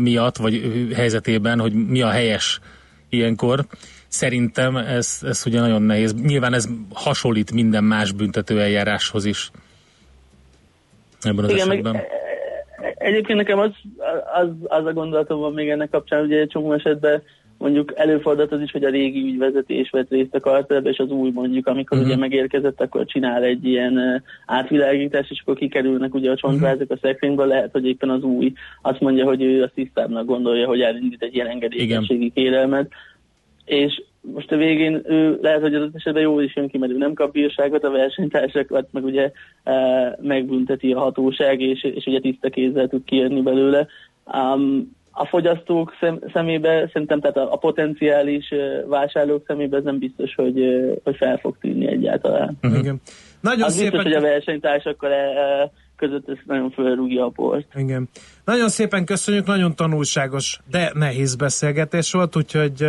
[0.02, 0.62] miatt, vagy
[0.94, 2.60] helyzetében, hogy mi a helyes
[3.08, 3.66] ilyenkor.
[4.10, 6.14] Szerintem ez, ez ugye nagyon nehéz.
[6.14, 9.50] Nyilván ez hasonlít minden más büntető eljáráshoz is.
[11.22, 12.02] Ebben az Igen, meg esetben.
[12.96, 13.70] egyébként nekem az,
[14.42, 17.22] az, az a gondolatom van még ennek kapcsán, ugye egy csomó esetben
[17.58, 21.30] mondjuk előfordult az is, hogy a régi ügyvezetés vett részt a kartelbe, és az új
[21.30, 22.06] mondjuk, amikor Mhm.
[22.06, 22.18] uh-huh.
[22.18, 26.98] ugye megérkezett, akkor csinál egy ilyen uh, átvilágítás, és akkor kikerülnek ugye a csontvázak a
[27.02, 31.22] szekrényből, lehet, hogy éppen az új azt mondja, hogy ő azt tisztábbnak gondolja, hogy elindít
[31.22, 32.90] egy ilyen engedékenységi kérelmet,
[33.70, 36.96] és most a végén ő lehet, hogy az esetben jól is jön ki, mert ő
[36.96, 39.30] nem kap bírságot, a versenytársakat meg ugye
[39.64, 39.72] e,
[40.22, 43.86] megbünteti a hatóság, és, és ugye tiszta kézzel tud kijönni belőle.
[44.24, 49.98] Um, a fogyasztók szem, szemébe, szerintem tehát a, a potenciális e, vásárlók szemébe ez nem
[49.98, 52.58] biztos, hogy, e, hogy fel fog tűnni egyáltalán.
[52.62, 53.00] Igen.
[53.40, 53.90] Nagyon az szépen...
[53.90, 57.66] biztos, hogy a versenytársakkal e, e, között ez nagyon fölrúgja a port.
[57.74, 58.08] Igen.
[58.44, 62.86] Nagyon szépen köszönjük, nagyon tanulságos, de nehéz beszélgetés volt, úgyhogy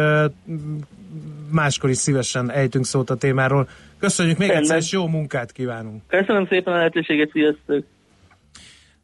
[1.51, 3.67] máskor is szívesen ejtünk szót a témáról.
[3.99, 4.71] Köszönjük még Rendben.
[4.71, 6.01] egyszer, és jó munkát kívánunk.
[6.07, 7.85] Köszönöm szépen a lehetőséget, sziasztok!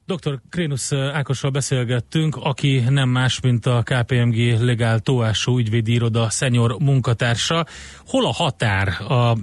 [0.05, 0.39] Dr.
[0.49, 7.65] Krénusz Ákossal beszélgettünk, aki nem más, mint a KPMG Legál Tóásó ügyvédi iroda szenyor munkatársa.
[8.05, 9.35] Hol a határ a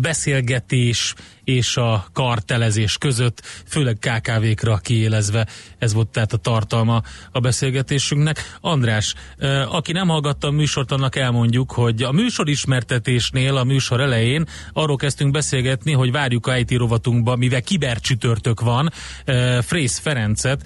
[0.00, 1.14] beszélgetés
[1.44, 5.46] és a kartelezés között, főleg KKV-kra kiélezve,
[5.78, 7.02] ez volt tehát a tartalma
[7.32, 8.56] a beszélgetésünknek.
[8.60, 9.14] András,
[9.68, 14.96] aki nem hallgatta a műsort, annak elmondjuk, hogy a műsor ismertetésnél, a műsor elején arról
[14.96, 18.92] kezdtünk beszélgetni, hogy várjuk a IT rovatunkba, mivel kibercsütörtök van,
[19.60, 20.62] Frész Ferencet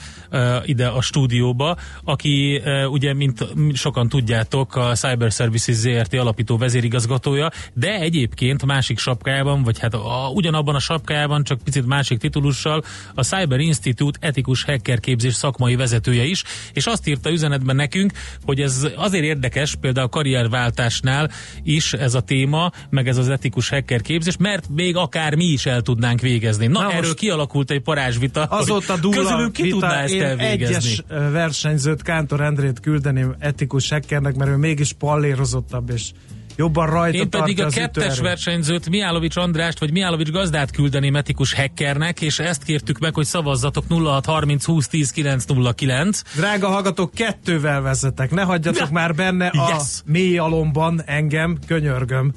[0.64, 7.92] ide a stúdióba, aki ugye, mint sokan tudjátok, a Cyber Services ZRT alapító vezérigazgatója, de
[7.92, 12.82] egyébként másik sapkájában, vagy hát a, ugyanabban a sapkájában, csak picit másik titulussal,
[13.14, 16.42] a Cyber Institute etikus hacker képzés szakmai vezetője is,
[16.72, 18.12] és azt írta üzenetben nekünk,
[18.44, 21.30] hogy ez azért érdekes, például a karrierváltásnál
[21.62, 25.66] is ez a téma, meg ez az etikus hacker képzés, mert még akár mi is
[25.66, 26.66] el tudnánk végezni.
[26.66, 30.74] Na, Na erről kialakult egy parázsvita, Azóta hogy közülünk ki vita, tudná ezt elvégezni.
[30.74, 36.10] egyes versenyzőt Kántor Endrét küldeném etikus hackernek, mert ő mégis pallérozottabb és
[36.58, 42.20] jobban rajta Én pedig a kettes versenyzőt, Miálovics Andrást, vagy Miálovics gazdát küldeném etikus hackernek,
[42.20, 46.22] és ezt kértük meg, hogy szavazzatok 0630 20 10 909.
[46.34, 48.30] Drága hallgatók, kettővel vezetek.
[48.30, 48.90] Ne hagyjatok Ne.
[49.00, 50.02] már benne a Yes.
[50.04, 52.32] mély alomban engem, könyörgöm.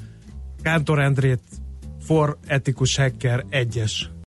[0.62, 1.40] Kántor Endrét
[2.06, 4.10] for etikus hacker egyes.